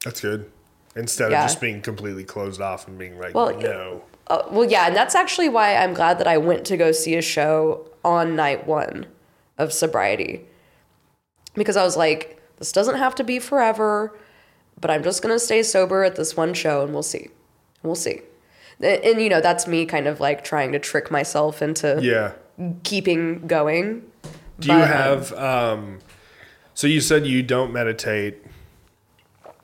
[0.03, 0.51] That's good.
[0.97, 1.43] Instead Yeah.
[1.43, 4.03] of just being completely closed off and being like, Well, no.
[4.27, 7.15] Uh, well, yeah, and that's actually why I'm glad that I went to go see
[7.15, 9.05] a show on night one
[9.59, 10.41] of sobriety,
[11.53, 14.17] because I was like, this doesn't have to be forever,
[14.81, 17.29] but I'm just gonna stay sober at this one show, and we'll see,
[17.83, 18.21] we'll see.
[18.81, 22.31] And, and, you know, that's me kind of like trying to trick myself into Yeah.
[22.83, 24.03] keeping going.
[24.59, 25.33] Do you But, um, have?
[25.33, 25.99] Um,
[26.73, 28.37] so you said you don't meditate.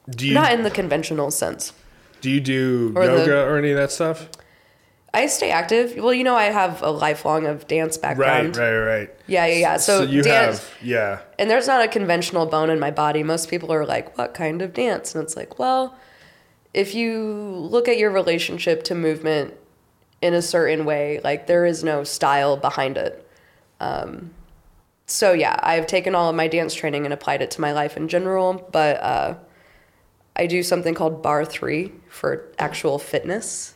[0.10, 0.34] Do you?
[0.34, 1.72] Not in the conventional sense.
[2.22, 4.28] do you do or the- yoga or any of that stuff?
[5.16, 5.96] I stay active.
[5.96, 8.58] Well, you know, I have a lifelong of dance background.
[8.58, 8.98] right, right.
[8.98, 9.16] Right.
[9.28, 9.78] Yeah, yeah, yeah.
[9.78, 11.20] So, you dance, have, yeah.
[11.40, 13.24] and there's not a conventional bone in my body.
[13.24, 15.96] Most people are like, "What kind of dance?" And it's like, well,
[16.74, 19.54] if you look at your relationship to movement
[20.22, 23.26] in a certain way, like there is no style behind it.
[23.80, 24.32] Um,
[25.06, 27.96] so yeah, I've taken all of my dance training and applied it to my life
[27.96, 28.68] in general.
[28.74, 29.36] But uh,
[30.36, 33.75] I do something called Barre3 for actual fitness.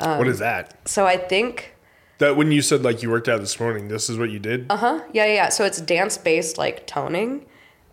[0.00, 0.88] Um, what is that?
[0.88, 1.74] So I think
[2.18, 4.66] That when you said like you worked out this morning, this is what you did.
[4.70, 5.00] Uh-huh.
[5.12, 5.48] Yeah, yeah, yeah.
[5.48, 7.46] So it's dance based like toning.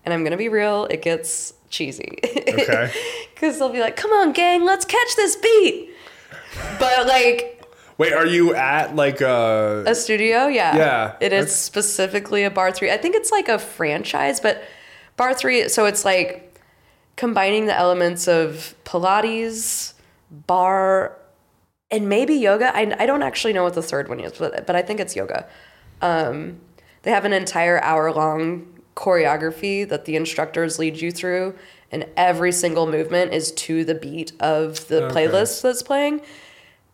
[0.06, 2.18] And I'm gonna be real, it gets cheesy.
[2.24, 2.92] Okay.
[3.36, 5.90] Cause they'll be like, come on, gang, let's catch this beat.
[6.80, 7.54] But like
[7.98, 10.76] Wait, are you at like uh a studio, yeah.
[10.78, 12.92] Yeah, It is specifically a Barre3.
[12.92, 14.64] I think it's like a franchise, but
[15.18, 16.60] Barre3, so it's like
[17.16, 19.94] combining the elements of Pilates,
[20.30, 21.18] barre,
[21.92, 22.76] and maybe yoga.
[22.76, 25.16] I, I don't actually know what the third one is, but, but I think it's
[25.16, 25.48] yoga.
[26.02, 26.60] Um,
[27.04, 31.56] they have an entire hour long choreography that the instructors lead you through,
[31.92, 35.16] and every single movement is to the beat of the Okay.
[35.28, 36.22] playlist that's playing,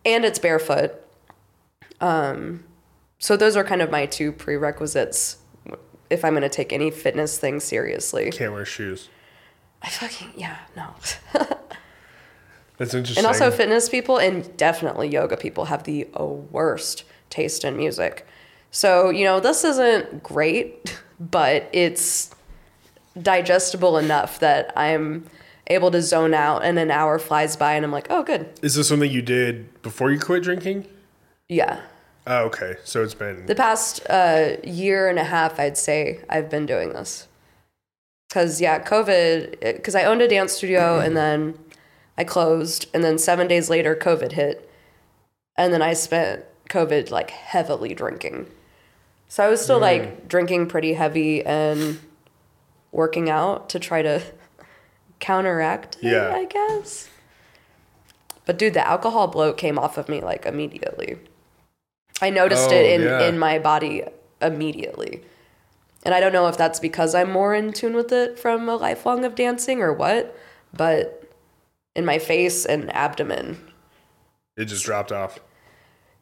[0.05, 0.91] and it's barefoot.
[2.01, 2.65] Um,
[3.19, 5.37] so those are kind of my two prerequisites
[6.09, 8.29] if I'm going to take any fitness thing seriously.
[8.31, 9.09] can't wear shoes?
[9.81, 10.93] I fucking yeah no.
[12.77, 13.23] That's interesting.
[13.23, 18.25] And also, fitness people and definitely yoga people have the worst taste in music.
[18.71, 22.33] So, you know, this isn't great, but it's
[23.21, 25.29] digestible enough that I'm
[25.67, 28.75] able to zone out and an hour flies by and I'm like, "Oh, good." Is
[28.75, 30.87] this something you did before you quit drinking?
[31.49, 31.81] Yeah.
[32.25, 32.75] Oh, okay.
[32.83, 36.93] So it's been The past uh, year and a half, I'd say I've been doing
[36.93, 37.27] this.
[38.31, 39.83] Cause yeah, COVID.
[39.83, 41.57] Cause I owned a dance studio and then
[42.17, 44.69] I closed, and then seven days later, COVID hit,
[45.55, 48.47] and then I spent COVID like heavily drinking.
[49.27, 51.99] So I was still like drinking pretty heavy and
[52.91, 54.21] working out to try to
[55.19, 56.31] counteract it, Yeah.
[56.35, 57.09] I guess.
[58.45, 61.17] But dude, the alcohol bloat came off of me like immediately.
[62.21, 63.27] I noticed Oh, it in, yeah.
[63.27, 64.03] in my body
[64.41, 65.23] immediately.
[66.05, 68.75] And I don't know if that's because I'm more in tune with it from a
[68.75, 70.37] lifelong of dancing or what,
[70.73, 71.22] but
[71.95, 73.57] in my face and abdomen.
[74.57, 75.39] it just dropped off.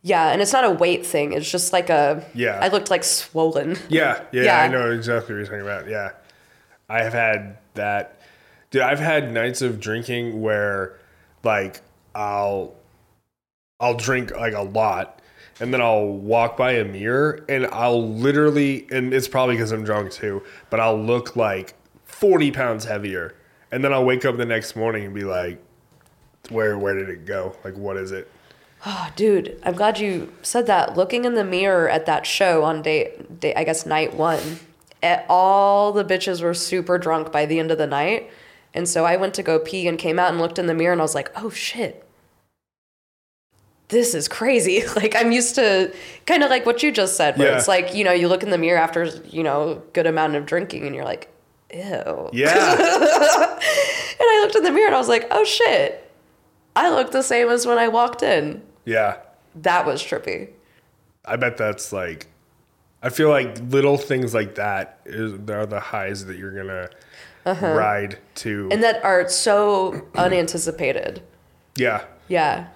[0.04, 1.34] Yeah, and it's not a weight thing.
[1.34, 2.60] It's just like a Yeah.
[2.62, 3.78] I looked like swollen.
[3.90, 4.62] Yeah, yeah, Yeah.
[4.62, 5.88] I know exactly what you're talking about.
[5.88, 6.12] Yeah.
[6.90, 8.20] I have had that.
[8.72, 10.98] Dude, I've had nights of drinking where
[11.44, 11.82] like
[12.16, 12.74] I'll
[13.80, 15.22] I'll drink like a lot
[15.60, 19.84] and then I'll walk by a mirror and I'll literally and it's probably because I'm
[19.84, 23.36] drunk too, but I'll look like 40 pounds heavier.
[23.72, 25.62] And then I'll wake up the next morning and be like,
[26.50, 27.56] where where did it go?
[27.64, 28.30] Like what is it?
[28.86, 30.98] Oh, dude, I'm glad you said that.
[30.98, 34.60] Looking in the mirror at that show on day, day I guess night one,
[35.04, 38.32] eh, all the bitches were super drunk by the end of the night.
[38.74, 40.94] And so I went to go pee and came out and looked in the mirror
[40.94, 42.06] and I was like, oh shit.
[43.90, 44.84] This is crazy.
[44.96, 45.94] Like I'm used to
[46.26, 47.58] kind of like what you just said, where Yeah.
[47.58, 50.46] it's like, you know, you look in the mirror after, you know, good amount of
[50.46, 51.28] drinking and you're like,
[51.74, 52.30] ew.
[52.34, 53.58] Yeah.
[54.22, 56.12] And I looked in the mirror and I was like, oh shit.
[56.76, 58.62] I look the same as when I walked in.
[58.86, 59.18] yeah.
[59.56, 60.50] That was trippy.
[61.26, 62.28] I bet that's like,
[63.02, 66.90] I feel like little things like that is are the highs that you're gonna
[67.76, 68.66] ride to.
[68.68, 68.74] Uh-huh.
[68.74, 71.22] And that are so unanticipated.
[71.76, 72.68] yeah, Yeah.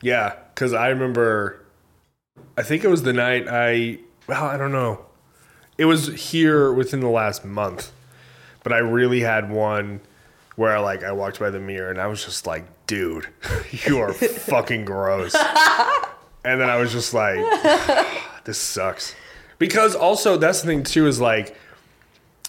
[0.00, 0.34] yeah.
[0.54, 1.60] Because I remember,
[2.56, 3.98] I think it was the night I.
[4.28, 5.04] Well, I don't know.
[5.76, 7.92] It was here within the last month,
[8.68, 9.98] but I really had one
[10.56, 13.26] where like I walked by the mirror and I was just like, dude,
[13.86, 15.34] you are fucking gross.
[16.44, 19.14] And then I was just like, ah, this sucks.
[19.58, 21.56] Because also, that's the thing too is like,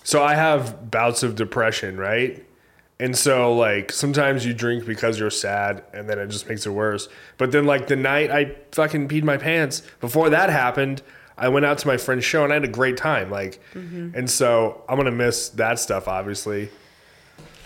[0.03, 2.45] so I have bouts of depression, right?
[2.99, 6.71] And so, like, sometimes you drink because you're sad and then it just makes it
[6.71, 7.07] worse.
[7.37, 11.01] But then, like, the night I fucking peed my pants, before that happened,
[11.39, 13.29] I went out to my friend's show and I had a great time.
[13.31, 16.69] Like, and so I'm going to miss that stuff, obviously.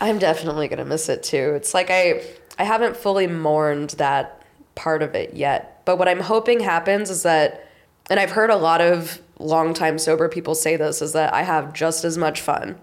[0.01, 1.53] I'm definitely gonna miss it too.
[1.55, 2.21] It's like I
[2.59, 4.41] I haven't fully mourned that
[4.76, 5.82] part of it yet.
[5.86, 7.69] But what I'm hoping happens is that
[8.09, 11.74] and I've heard a lot of longtime sober people say this is that I have
[11.74, 12.78] just as much fun,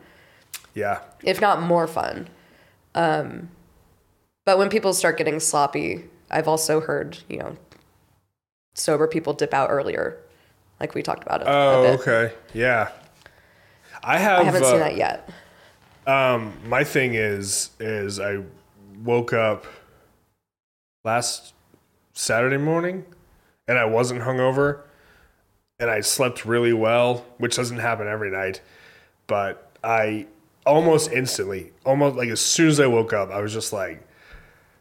[0.74, 1.00] Yeah.
[1.22, 2.28] if not more fun.
[2.94, 3.50] Um
[4.46, 7.56] but when people start getting sloppy, I've also heard, you know,
[8.74, 10.16] sober people dip out earlier.
[10.80, 11.46] Like we talked about it.
[11.48, 12.34] Oh, a okay.
[12.54, 12.90] Yeah.
[14.02, 14.40] I have.
[14.40, 15.28] I haven't uh, seen that yet.
[16.66, 18.42] my thing is is I
[19.04, 19.66] woke up
[21.04, 21.54] last
[22.14, 23.04] Saturday morning
[23.68, 24.80] and I wasn't hungover
[25.78, 28.60] and I slept really well, which doesn't happen every night,
[29.26, 30.26] but I
[30.66, 34.06] almost instantly, almost like as soon as I woke up, I was just like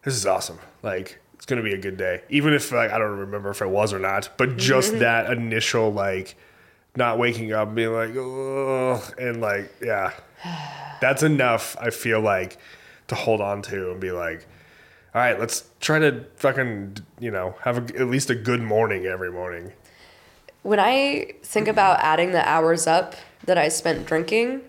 [0.04, 0.60] this is awesome.
[0.82, 2.22] Like it's to be a good day.
[2.30, 5.00] Even if like I don't remember if it was or not, but just mm-hmm.
[5.00, 6.36] that initial like
[6.98, 10.12] not waking up and being like, oh, and like, yeah,
[11.02, 11.78] that's enough.
[11.80, 12.58] I feel like
[13.08, 14.46] to hold on to and be like,
[15.16, 19.06] all right, let's try to fucking, you know, have a, at least a good morning
[19.06, 19.72] every morning.
[20.64, 23.16] When I think about adding the hours up
[23.46, 24.62] that I spent drinking,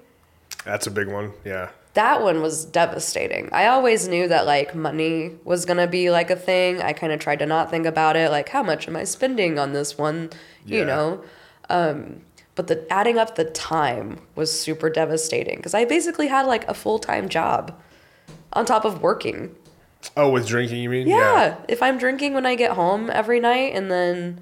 [0.65, 1.33] That's a big one.
[1.45, 1.71] Yeah.
[1.95, 3.49] That one was devastating.
[3.53, 6.81] I always knew that like money was gonna be like a thing.
[6.81, 9.59] I kind of tried to not think about it, like how much am I spending
[9.59, 10.31] on this one,
[10.65, 11.23] you know.
[11.69, 12.21] Um,
[12.55, 16.75] but the adding up the time was super devastating because I basically had like a
[16.75, 17.79] full time job
[18.53, 19.55] on top of working.
[20.17, 21.07] Oh, with drinking, you mean?
[21.09, 24.41] Yeah, if I'm drinking when I get home every night and then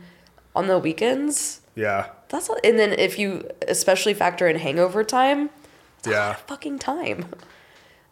[0.55, 2.07] on the weekends, Yeah.
[2.29, 5.51] that's and then if you especially factor in hangover time,
[6.07, 6.35] Yeah.
[6.35, 7.27] fucking time.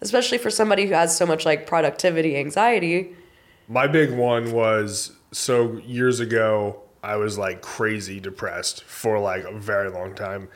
[0.01, 3.15] Especially for somebody who has so much like productivity anxiety.
[3.69, 9.57] My big one was so years ago, I was like crazy depressed for like a
[9.57, 10.49] very long time.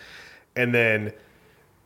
[0.56, 1.12] And then,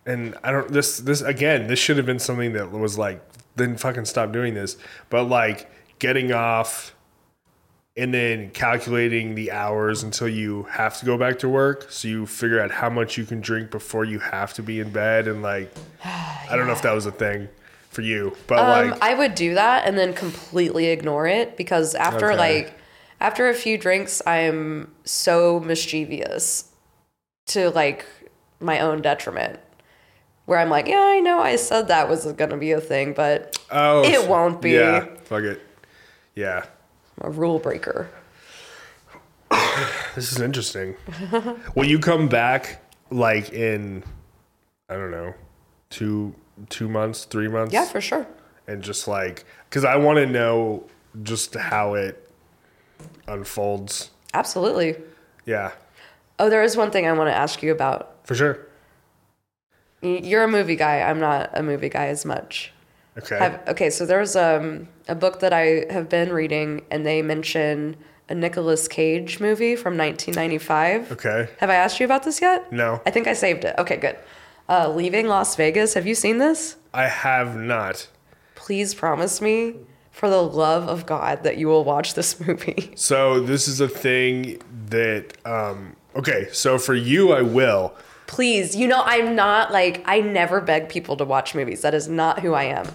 [0.07, 3.23] and I don't, this, this again, this should have been something that was like,
[3.57, 4.77] then fucking stop doing this.
[5.11, 6.94] But like getting off
[7.97, 11.87] and then calculating the hours until you have to go back to work.
[11.91, 14.91] So you figure out how much you can drink before you have to be in
[14.91, 15.29] bed.
[15.29, 15.73] And like,
[16.05, 17.49] I don't know if that was a thing
[17.91, 21.95] for you, but Um, like, I would do that and then completely ignore it because
[21.95, 22.37] after Okay.
[22.39, 22.75] like
[23.21, 26.65] after a few drinks, I'm so mischievous
[27.47, 28.05] to like
[28.59, 29.61] my own detriment.
[30.47, 33.57] Where I'm like, yeah, I know I said that was gonna be a thing, but
[33.71, 34.73] oh, it won't be.
[34.73, 35.63] Yeah, fuck it.
[36.35, 36.67] Yeah,
[37.21, 38.11] I'm a rule breaker.
[40.15, 40.97] this is interesting.
[41.75, 44.03] Will you come back like in,
[44.89, 45.35] I don't know,
[45.91, 46.35] two
[46.71, 47.73] two months, three months?
[47.73, 48.27] Yeah, for sure.
[48.67, 50.85] and just like because I want to know
[51.23, 52.29] just how it
[53.29, 54.11] unfolds.
[54.33, 54.97] Absolutely.
[55.47, 55.73] Yeah,
[56.39, 58.17] Oh, there is one thing I want to ask you about.
[58.25, 58.59] for sure.
[60.03, 61.01] You're a movie guy.
[61.01, 62.73] I'm not a movie guy as much.
[63.19, 63.39] Okay.
[63.39, 67.97] Have, okay, so there's um, a book that I have been reading, and they mention
[68.29, 71.13] a Nicolas Cage movie from 1995.
[71.13, 71.49] okay.
[71.59, 72.73] Have I asked you about this yet?
[72.73, 73.75] No, I think I saved it.
[73.79, 74.17] Okay, good.
[74.69, 75.95] Uh, Leaving Las Vegas.
[75.95, 76.77] Have you seen this?
[76.93, 78.09] I have not.
[78.55, 79.75] Please promise me,
[80.11, 82.93] for the love of God, that you will watch this movie.
[82.97, 87.95] So this is a thing that um okay, so for you I will.
[88.27, 91.83] Please, you know, I'm not like, I never beg people to watch movies.
[91.83, 92.87] That is not who I am.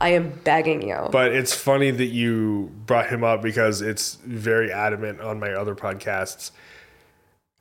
[0.00, 1.08] I am begging you.
[1.12, 5.74] But it's funny that you brought him up because it's very adamant on my other
[5.74, 6.50] podcasts.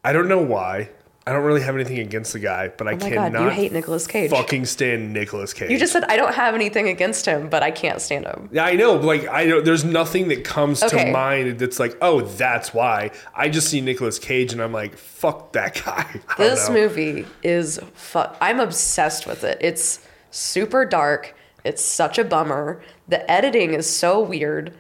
[0.04, 0.90] I don't know why.
[1.28, 3.44] I don't really have anything against the guy, but oh I oh my cannot God,
[3.44, 4.32] you hate Nicolas Cage.
[4.32, 5.70] fucking stand Nicolas Cage.
[5.70, 8.50] You just said I don't have anything against him, but I can't stand him.
[8.52, 8.96] Yeah, I know.
[8.96, 13.12] Like, I don't, there's nothing that comes to mind that's like, oh, that's why.
[13.36, 16.08] I just see Nicolas Cage and I'm like, fuck that guy.
[16.30, 16.74] I This know.
[16.76, 19.60] movie is fu- I'm obsessed with it.
[19.62, 20.00] It's
[20.32, 21.36] super dark.
[21.70, 22.82] It's such a bummer.
[23.08, 24.74] The editing is so weird.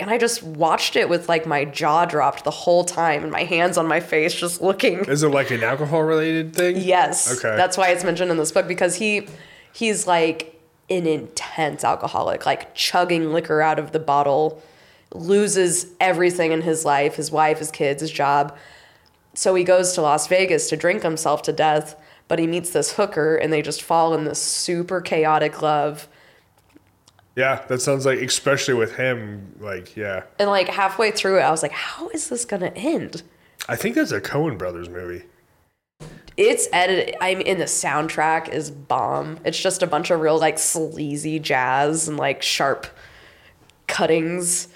[0.00, 3.44] And I just watched it with like my jaw dropped the whole time and my
[3.44, 5.00] hands on my face just looking.
[5.04, 6.78] Is it like an alcohol related thing?
[6.78, 7.38] Yes.
[7.38, 7.54] Okay.
[7.56, 9.28] That's why it's mentioned in this book because he
[9.72, 10.58] he's like
[10.88, 14.62] an intense alcoholic, like chugging liquor out of the bottle,
[15.12, 18.56] loses everything in his life, his wife, his kids, his job.
[19.34, 22.94] So he goes to Las Vegas to drink himself to death, but he meets this
[22.94, 26.08] hooker and they just fall in this super chaotic love.
[27.36, 30.22] Yeah, that sounds like, especially with him, like, yeah.
[30.38, 33.22] And like halfway through it, I was like, how is this gonna end?
[33.68, 35.24] I think that's a Coen Brothers movie.
[36.36, 37.16] It's edited.
[37.20, 39.38] I'm in the soundtrack is bomb.
[39.44, 42.86] It's just a bunch of real like sleazy jazz and like sharp
[43.86, 44.68] cuttings.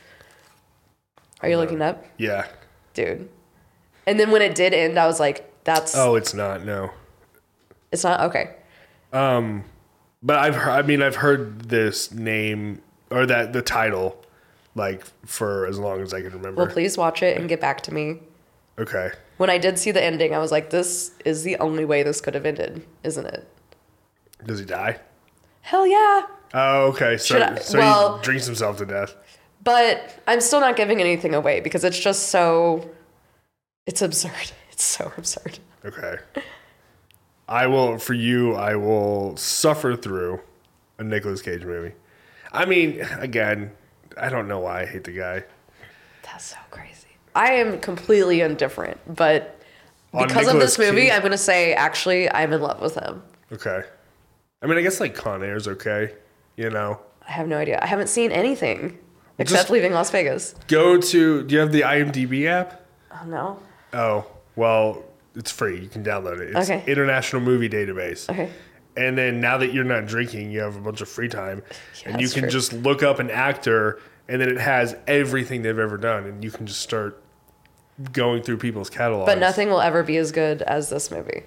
[1.40, 2.46] Are you looking up, Yeah.
[2.94, 3.28] dude?
[4.06, 6.90] And then when it did end, I was like, "That's Oh, it's not, no.
[7.92, 8.54] it's not okay."
[9.12, 9.64] Um,
[10.22, 14.24] But I've heard, I mean, I've heard this name or that the title
[14.74, 16.62] like for as long as I can remember.
[16.64, 18.20] Well, please watch it and get back to me.
[18.78, 19.10] Okay.
[19.38, 22.20] When I did see the ending, I was like, "This is the only way this
[22.20, 23.46] could have ended, isn't it?"
[24.44, 24.98] Does he die?
[25.62, 26.26] Hell yeah!
[26.54, 27.16] Oh, okay.
[27.18, 29.14] So, I- so well- he drinks himself to death.
[29.64, 32.88] But I'm still not giving anything away because it's just so.
[33.86, 34.32] It's absurd.
[34.72, 35.58] It's so absurd.
[35.84, 36.18] Okay.
[37.48, 38.54] I will for you.
[38.54, 40.40] I will suffer through
[40.98, 41.94] a Nicolas Cage movie.
[42.52, 43.72] I mean, again,
[44.16, 45.44] I don't know why I hate the guy.
[46.22, 47.08] That's so crazy.
[47.34, 49.58] I am completely indifferent, but
[50.12, 51.12] On because of this movie, Cage?
[51.12, 53.22] I'm going to say actually I'm in love with him.
[53.52, 53.82] Okay.
[54.60, 56.12] I mean, I guess like Con Air's okay.
[56.56, 57.78] You know, I have no idea.
[57.80, 58.98] I haven't seen anything
[59.38, 60.54] except just- leaving Las Vegas.
[60.66, 61.42] go to.
[61.44, 62.84] Do you have the IMDb app?
[63.12, 63.60] Oh no.
[63.94, 64.26] Oh,
[64.56, 65.04] well,
[65.34, 65.80] it's free.
[65.80, 66.56] You can download it.
[66.56, 66.84] It's Okay.
[66.90, 68.28] International Movie Database.
[68.30, 68.50] Okay.
[68.96, 71.62] And then now that you're not drinking, you have a bunch of free time,
[72.02, 72.50] Yeah, and you can true.
[72.50, 76.50] just look up an actor, and then it has everything they've ever done, and you
[76.50, 77.22] can just start
[78.12, 79.26] going through people's catalogs.
[79.30, 81.44] But nothing will ever be as good as this movie.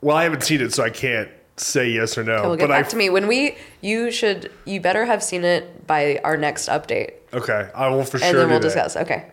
[0.00, 2.34] Well, I haven't seen it, so I can't say yes or no.
[2.34, 3.56] Okay, well, get but back I to me when we.
[3.80, 4.52] You should.
[4.64, 8.30] You better have seen it by our next update, okay, I will for and sure.
[8.30, 8.96] And then we'll discuss.
[8.96, 9.30] Okay.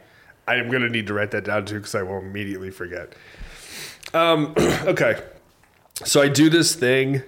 [0.48, 3.14] I am gonna need to write that down too because I will immediately forget.
[4.14, 5.22] Um, okay,
[6.04, 7.22] so I do this thing.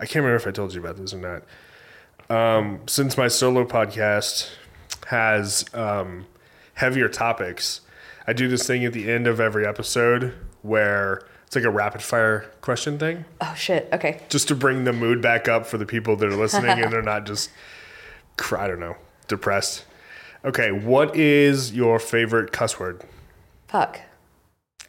[0.00, 1.42] I can't remember if I told you about this or not.
[2.28, 4.50] Um, since my solo podcast
[5.08, 6.26] has um,
[6.74, 7.80] heavier topics,
[8.26, 12.02] I do this thing at the end of every episode where it's like a rapid
[12.02, 13.88] fire question thing, Oh shit.
[13.92, 14.20] Okay.
[14.28, 17.02] just to bring the mood back up for the people that are listening and they're
[17.02, 17.50] not just,
[18.56, 18.96] I don't know,
[19.28, 19.84] depressed.
[20.44, 23.02] Okay, what is your favorite cuss word?
[23.68, 24.00] Fuck.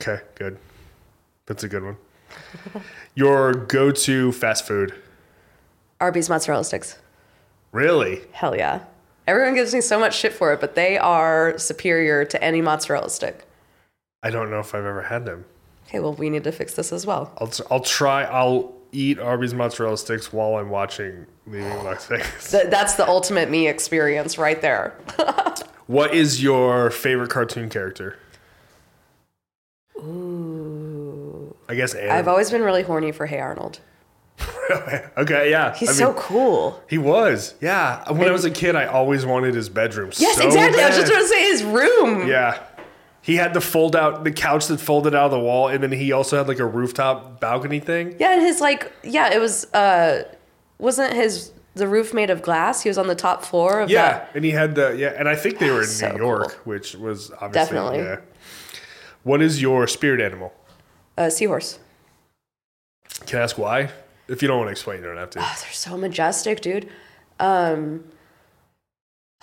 [0.01, 0.57] Okay, good.
[1.45, 1.97] That's a good one.
[3.15, 4.93] Your go to fast food.
[6.01, 6.97] Arby's mozzarella sticks.
[7.71, 8.21] Really?
[8.31, 8.81] Hell yeah.
[9.27, 13.09] Everyone gives me so much shit for it, but they are superior to any mozzarella
[13.09, 13.45] stick.
[14.23, 15.45] I don't know if I've ever had them.
[15.87, 17.31] Okay, well, we need to fix this as well.
[17.37, 18.23] I'll, I'll try.
[18.23, 22.51] I'll eat Arby's mozzarella sticks while I'm watching Leaving Las Vegas.
[22.51, 24.95] Th- that's the ultimate me experience right there.
[25.87, 28.17] What is your favorite cartoon character?
[29.97, 31.55] Ooh.
[31.67, 31.93] I guess.
[31.95, 33.79] I've always been really horny for Hey Arnold.
[35.17, 35.75] okay, yeah.
[35.75, 36.81] He's I so mean, cool.
[36.89, 38.09] He was, yeah.
[38.11, 40.11] When I was a kid, I always wanted his bedroom.
[40.17, 40.81] Yes, so exactly.
[40.81, 41.15] I was just bad.
[41.17, 42.27] going to say his room.
[42.27, 42.63] Yeah.
[43.23, 45.91] He had the fold out, the couch that folded out of the wall, and then
[45.91, 48.15] he also had like a rooftop balcony thing.
[48.19, 50.23] Yeah, and his like, yeah, it was, uh,
[50.77, 52.83] wasn't his, the roof made of glass?
[52.83, 54.31] He was on the top floor of Yeah, that.
[54.35, 56.59] and he had the yeah, and I think they were in So New York, cool.
[56.73, 57.97] which was obviously Definitely.
[57.99, 58.17] Yeah.
[59.23, 60.53] What is your spirit animal?
[61.17, 61.79] Uh, seahorse.
[63.25, 63.89] Can I ask why?
[64.27, 65.39] If you don't want to explain, you don't have to.
[65.39, 66.89] Oh, they're so majestic, dude.
[67.39, 68.03] Um,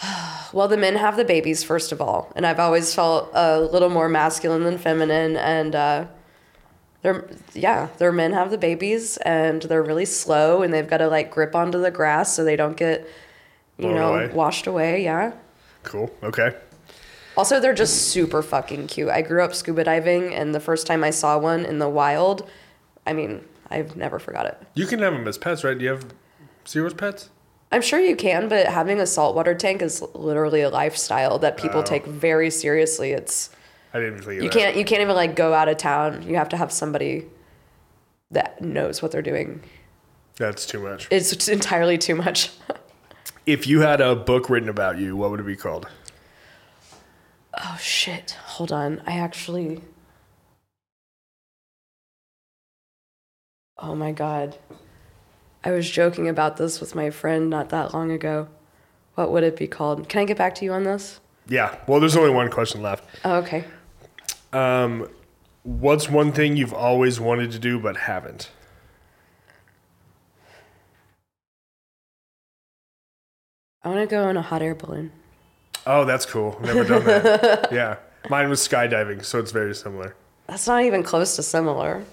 [0.52, 2.32] well, the men have the babies, first of all.
[2.36, 5.36] And I've always felt a little more masculine than feminine.
[5.36, 6.06] And uh,
[7.02, 11.08] they're, yeah, their men have the babies and they're really slow and they've got to
[11.08, 13.00] like grip onto the grass so they don't get,
[13.78, 14.28] you Blown know, away.
[14.28, 15.04] washed away.
[15.04, 15.32] Yeah.
[15.82, 16.10] Cool.
[16.22, 16.54] Okay.
[17.36, 19.08] Also, they're just super fucking cute.
[19.08, 22.46] I grew up scuba diving, and the first time I saw one in the wild,
[23.06, 24.58] I mean, I've never forgot it.
[24.74, 25.78] You can have them as pets, right?
[25.78, 26.04] Do you have
[26.64, 27.30] seahorse pets?
[27.72, 31.80] I'm sure you can, but having a saltwater tank is literally a lifestyle that people
[31.80, 31.84] Oh.
[31.84, 33.12] take very seriously.
[33.12, 33.50] It's
[33.94, 34.58] I didn't even think you that.
[34.58, 36.22] can't you can't even like go out of town.
[36.28, 37.26] You have to have somebody
[38.32, 39.62] that knows what they're doing.
[40.36, 41.06] That's too much.
[41.10, 42.50] It's entirely too much.
[43.46, 45.88] If you had a book written about you, what would it be called?
[47.56, 48.32] oh shit!
[48.44, 49.02] Hold on.
[49.06, 49.80] I actually.
[53.78, 54.56] Oh my god.
[55.62, 58.48] I was joking about this with my friend not that long ago.
[59.14, 60.08] What would it be called?
[60.08, 61.20] Can I get back to you on this?
[61.48, 61.76] Yeah.
[61.86, 63.04] Well, there's only one question left.
[63.24, 63.64] Oh, okay.
[64.52, 65.08] Um,
[65.62, 68.50] what's one thing you've always wanted to do but haven't?
[73.82, 75.12] I want to go in a hot air balloon.
[75.86, 76.58] Oh, that's cool.
[76.62, 77.68] Never done that.
[77.72, 77.96] yeah.
[78.28, 80.14] Mine was skydiving, so it's very similar.
[80.46, 82.04] That's not even close to similar.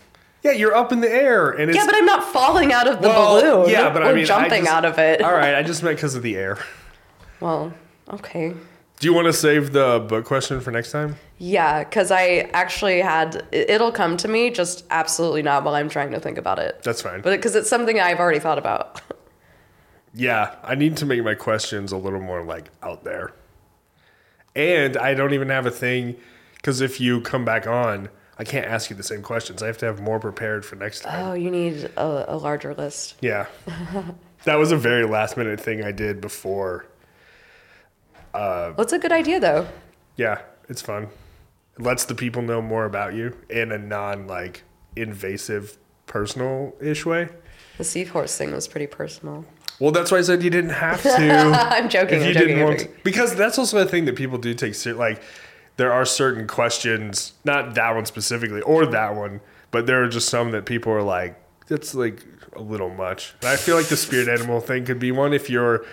[0.43, 3.01] Yeah, you're up in the air, and it's Yeah, but I'm not falling out of
[3.01, 3.69] the Well, balloon.
[3.69, 5.21] yeah, but I mean, I jumping just- out of it.
[5.21, 5.55] all right.
[5.55, 6.57] I just meant because of the air.
[7.39, 7.73] Well,
[8.13, 8.53] okay.
[8.99, 11.17] Do you want to save the book question for next time?
[11.37, 13.43] Yeah, because I actually had.
[13.51, 16.81] it- It'll come to me, just absolutely not while I'm trying to think about it.
[16.83, 17.21] That's fine.
[17.21, 19.01] But because it's something I've already thought about.
[20.13, 23.33] Yeah, I need to make my questions a little more like out there.
[24.55, 26.15] And I don't even have a thing
[26.55, 28.09] because if you come back on,
[28.39, 29.63] I can't ask you the same questions.
[29.63, 31.25] I have to have more prepared for next time.
[31.25, 33.15] Oh, you need a, a larger list.
[33.21, 33.47] Yeah.
[34.43, 36.85] that was a very last minute thing I did before.
[38.33, 39.67] Well, it's a good idea though.
[40.15, 41.07] Yeah, it's fun.
[41.77, 44.63] It lets the people know more about you in a non like
[44.95, 47.29] invasive personal ish way.
[47.77, 49.45] The seahorse thing was pretty personal.
[49.79, 51.09] Well, that's why I said you didn't have to.
[51.71, 52.17] I'm joking.
[52.17, 52.47] if I'm you joking.
[52.47, 54.93] didn't I'm want to, because that's also a thing that people do take seriously.
[54.93, 55.21] like
[55.77, 59.39] there are certain questions not that one specifically or that one
[59.71, 62.23] but there are just some that people are like that's like
[62.53, 65.49] a little much and i feel like the spirit animal thing could be one if
[65.49, 65.85] you're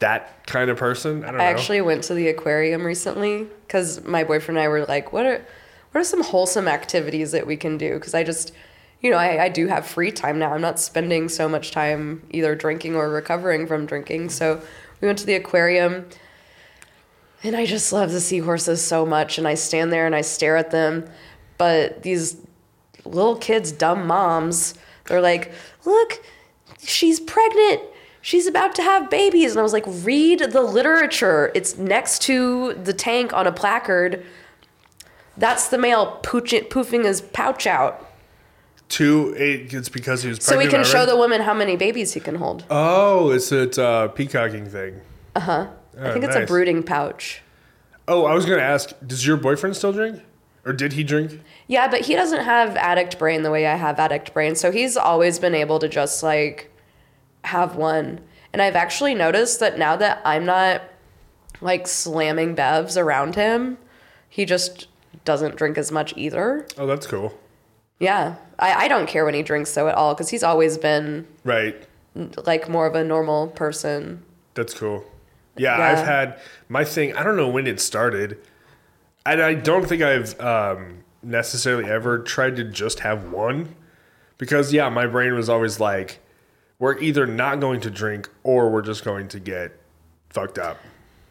[0.00, 4.22] that kind of person i don't know actually went to the aquarium recently because my
[4.22, 5.42] boyfriend and I were like, "What are,
[5.92, 8.52] what are some wholesome activities that we can do?" Because I just,
[9.00, 10.52] you know, I, I do have free time now.
[10.52, 14.28] I'm not spending so much time either drinking or recovering from drinking.
[14.28, 14.60] So
[15.00, 16.04] we went to the aquarium,
[17.42, 19.38] and I just love the seahorses so much.
[19.38, 21.08] And I stand there and I stare at them,
[21.58, 22.36] but these
[23.04, 24.74] little kids, dumb moms,
[25.06, 25.52] they're like,
[25.84, 26.24] "Look,
[26.80, 27.82] she's pregnant."
[28.24, 29.50] She's about to have babies.
[29.50, 31.50] And I was like, read the literature.
[31.56, 34.24] It's next to the tank on a placard.
[35.36, 38.08] That's the male pooch poofing his pouch out.
[38.88, 41.74] two eight, it's because he was So we pregnant can show the woman how many
[41.74, 42.64] babies he can hold.
[42.70, 45.00] oh it's a uh, peacocking thing
[46.00, 47.42] I think it's a brooding pouch.
[48.08, 50.22] oh i was gonna ask does your boyfriend still drink
[50.64, 53.98] or did he drink Yeah, but he doesn't have addict brain the way I have
[53.98, 54.54] addict brain.
[54.54, 56.70] So he's always been able to just like
[57.44, 58.20] have one.
[58.52, 60.82] And I've actually noticed that now that I'm not
[61.60, 63.76] like slamming bevs around him,
[64.28, 64.86] he just
[65.24, 66.64] doesn't drink as much either.
[66.78, 67.36] oh that's cool
[67.98, 68.36] Yeah.
[68.60, 71.74] I, I don't care when he drinks though at all because he's always been right
[72.46, 74.22] like more of a normal person.
[74.54, 75.04] That's cool.
[75.56, 75.92] Yeah, Yeah.
[75.92, 77.14] I've had my thing.
[77.14, 78.38] I don't know when it started.
[79.24, 83.74] And I don't think I've um, necessarily ever tried to just have one.
[84.38, 86.18] Because, yeah, my brain was always like,
[86.78, 89.72] we're either not going to drink or we're just going to get
[90.30, 90.78] fucked up.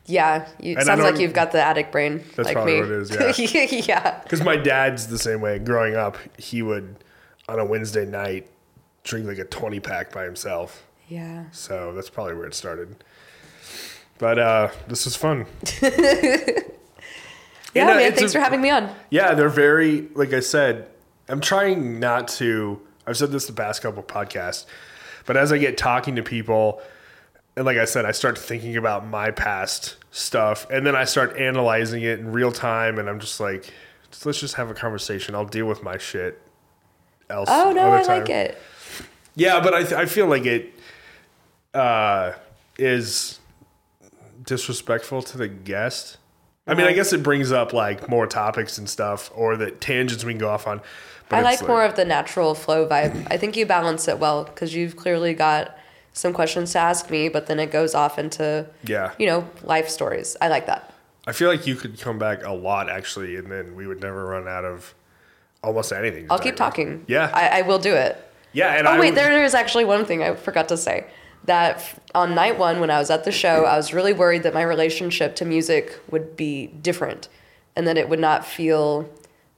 [0.05, 0.47] Yeah.
[0.61, 2.23] You, And sounds like you've got the addict brain.
[2.35, 2.79] That's like probably me.
[2.81, 4.21] what it is, yeah.
[4.23, 5.59] Because my dad's the same way.
[5.59, 7.03] Growing up, he would,
[7.49, 8.47] on a Wednesday night,
[9.03, 10.87] drink like a 20 pack by himself.
[11.09, 11.45] Yeah.
[11.51, 13.03] So that's probably where it started.
[14.21, 15.45] But uh, this is fun.
[17.73, 18.11] Yeah, And, uh, man.
[18.13, 18.93] Thanks a- for having me on.
[19.09, 20.87] Yeah, they're very like I said.
[21.29, 22.81] I'm trying not to.
[23.07, 24.65] I've said this the past couple podcasts,
[25.25, 26.81] but as I get talking to people,
[27.55, 31.37] and like I said, I start thinking about my past stuff, and then I start
[31.37, 33.73] analyzing it in real time, and I'm just like,
[34.25, 35.33] let's just have a conversation.
[35.33, 36.41] I'll deal with my shit.
[37.29, 38.57] Else Oh no, I like it.
[39.35, 40.73] Yeah, but I, th- I feel like it
[41.73, 42.33] uh,
[42.77, 43.39] is
[44.43, 46.17] disrespectful to the guest.
[46.67, 50.23] I mean, I guess it brings up like more topics and stuff, or the tangents
[50.23, 50.81] we can go off on.
[51.27, 53.27] But I it's like more of the natural flow vibe.
[53.31, 55.77] I think you balance it well because you've clearly got
[56.13, 59.13] some questions to ask me, but then it goes off into Yeah.
[59.17, 60.35] you know, life stories.
[60.41, 60.93] I like that.
[61.25, 64.25] I feel like you could come back a lot actually, and then we would never
[64.25, 64.93] run out of
[65.63, 66.27] almost anything.
[66.29, 66.65] I'll keep about.
[66.71, 67.05] talking.
[67.07, 68.17] Yeah, I, I will do it.
[68.53, 71.05] yeah, and Oh I wait, would- there is actually one thing I forgot to say.
[71.45, 74.53] That on night one, when I was at the show, I was really worried that
[74.53, 77.27] my relationship to music would be different,
[77.75, 79.09] and that it would not feel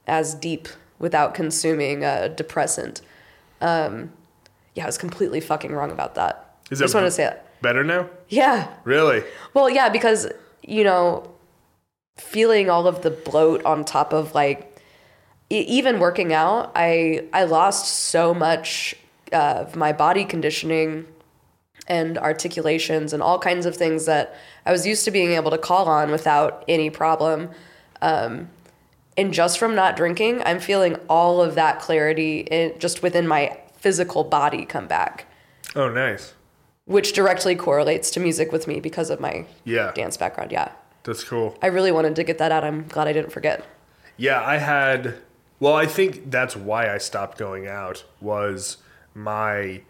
[0.06, 3.02] as deep without consuming a depressant.
[3.60, 4.12] Um,
[4.74, 6.56] yeah, I was completely fucking wrong about that.
[6.70, 7.60] Is I just want to say that.
[7.60, 8.08] better now.
[8.28, 8.68] Yeah.
[8.84, 9.22] Really?
[9.52, 10.28] Well, yeah, because
[10.62, 11.30] you know,
[12.16, 14.80] feeling all of the bloat on top of like
[15.50, 18.94] e- even working out, I I lost so much
[19.32, 21.06] of my body conditioning
[21.86, 24.34] and articulations and all kinds of things that
[24.64, 27.50] I was used to being able to call on without any problem.
[28.00, 28.48] Um,
[29.16, 33.58] and just from not drinking, I'm feeling all of that clarity in, just within my
[33.76, 35.26] physical body come back,
[35.76, 36.32] Oh, nice.
[36.86, 40.50] which directly correlates to music with me because of my Yeah, dance background.
[40.52, 40.72] Yeah.
[41.04, 41.56] that's cool.
[41.62, 42.64] I really wanted to get that out.
[42.64, 43.62] I'm glad I didn't forget.
[44.16, 45.16] Yeah, I had.
[45.60, 48.78] Well, I think that's why I stopped going out was
[49.14, 49.82] my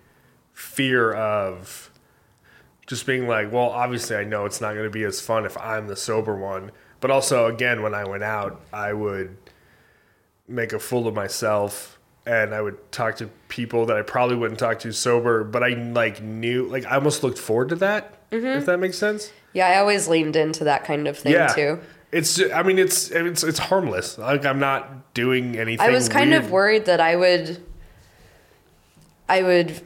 [0.55, 1.91] fear of
[2.87, 5.57] just being like, well, obviously I know it's not going to be as fun if
[5.59, 6.71] I'm the sober one,
[7.01, 9.37] but also again when I went out, I would
[10.49, 14.59] make a fool of myself and I would talk to people that I probably wouldn't
[14.59, 18.31] talk to sober, but I like knew like I almost looked forward to that.
[18.31, 18.47] Mm-hmm.
[18.59, 19.31] If that makes sense.
[19.53, 21.49] Yeah, I always leaned into that kind of thing Yeah.
[21.49, 21.81] too.
[22.13, 24.19] It's I mean it's it's it's harmless.
[24.19, 26.45] Like I'm not doing anything I was kind weird.
[26.45, 27.63] of worried that I would,
[29.29, 29.81] I would,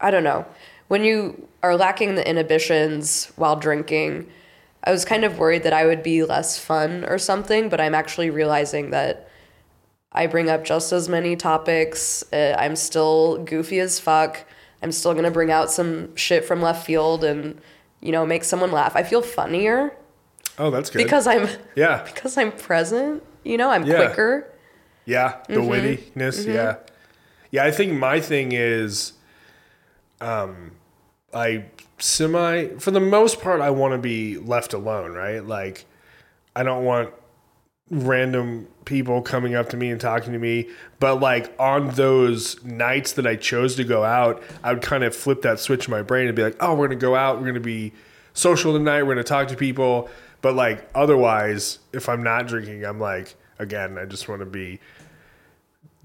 [0.00, 0.44] I don't know.
[0.88, 4.28] When you are lacking the inhibitions while drinking,
[4.84, 7.94] I was kind of worried that I would be less fun or something, but I'm
[7.94, 9.28] actually realizing that
[10.12, 12.22] I bring up just as many topics.
[12.32, 14.44] Uh, I'm still goofy as fuck.
[14.82, 17.58] I'm still going to bring out some shit from left field and,
[18.00, 18.94] you know, make someone laugh.
[18.94, 19.96] I feel funnier
[20.58, 21.02] Oh, that's good.
[21.02, 23.22] because I'm yeah, because I'm present.
[23.42, 23.96] You know, I'm Yeah.
[24.06, 24.46] quicker.
[25.06, 26.18] yeah, the Mm-hmm.
[26.20, 26.46] wittiness.
[26.46, 26.76] Yeah,
[27.54, 27.64] yeah.
[27.64, 29.12] I think my thing is,
[30.20, 30.72] um,
[31.32, 31.66] I
[31.98, 35.12] semi for the most part I want to be left alone.
[35.12, 35.86] Right, like
[36.56, 37.12] I don't want
[37.90, 40.68] random people coming up to me and talking to me
[41.00, 45.14] but like on those nights that i chose to go out i would kind of
[45.14, 47.46] flip that switch in my brain and be like oh we're gonna go out we're
[47.46, 47.92] gonna be
[48.32, 50.08] social tonight we're gonna talk to people
[50.40, 54.80] but like otherwise if i'm not drinking i'm like again i just want to be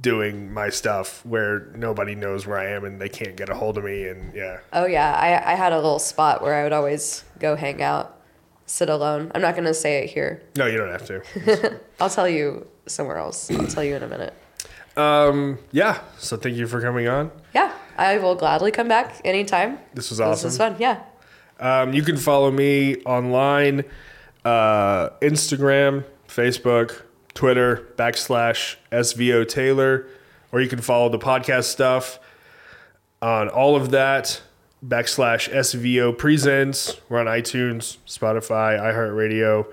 [0.01, 3.77] doing my stuff where nobody knows where i am and they can't get a hold
[3.77, 6.71] of me and yeah Oh yeah, I I had a little spot where I would
[6.73, 8.17] always go hang out,
[8.65, 9.31] sit alone.
[9.35, 10.41] I'm not gonna say it here.
[10.55, 13.51] no you don't have to I'll tell you somewhere else.
[13.51, 14.33] I'll tell you in a minute.
[14.95, 19.79] um yeah so thank you for coming on Yeah, I will gladly come back anytime.
[19.93, 20.47] this was awesome.
[20.47, 20.75] This is fun.
[20.79, 21.03] Yeah.
[21.59, 23.83] Um, you can follow me online,
[24.45, 27.01] uh, Instagram, Facebook,
[27.39, 30.05] Twitter, backslash SVO Taylor,
[30.51, 32.19] or you can follow the podcast stuff
[33.21, 34.41] on all of that,
[34.85, 36.99] backslash SVO Presents.
[37.07, 39.71] We're on iTunes, Spotify, iHeartRadio,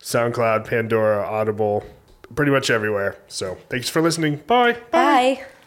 [0.00, 1.84] SoundCloud, Pandora, Audible,
[2.36, 3.16] pretty much everywhere.
[3.26, 4.36] So thanks for listening.
[4.46, 4.76] Bye.
[4.92, 5.34] Bye.
[5.34, 5.57] to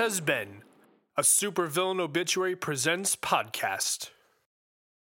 [0.00, 0.62] has been
[1.18, 4.08] a Supervillain Obituary Presents podcast.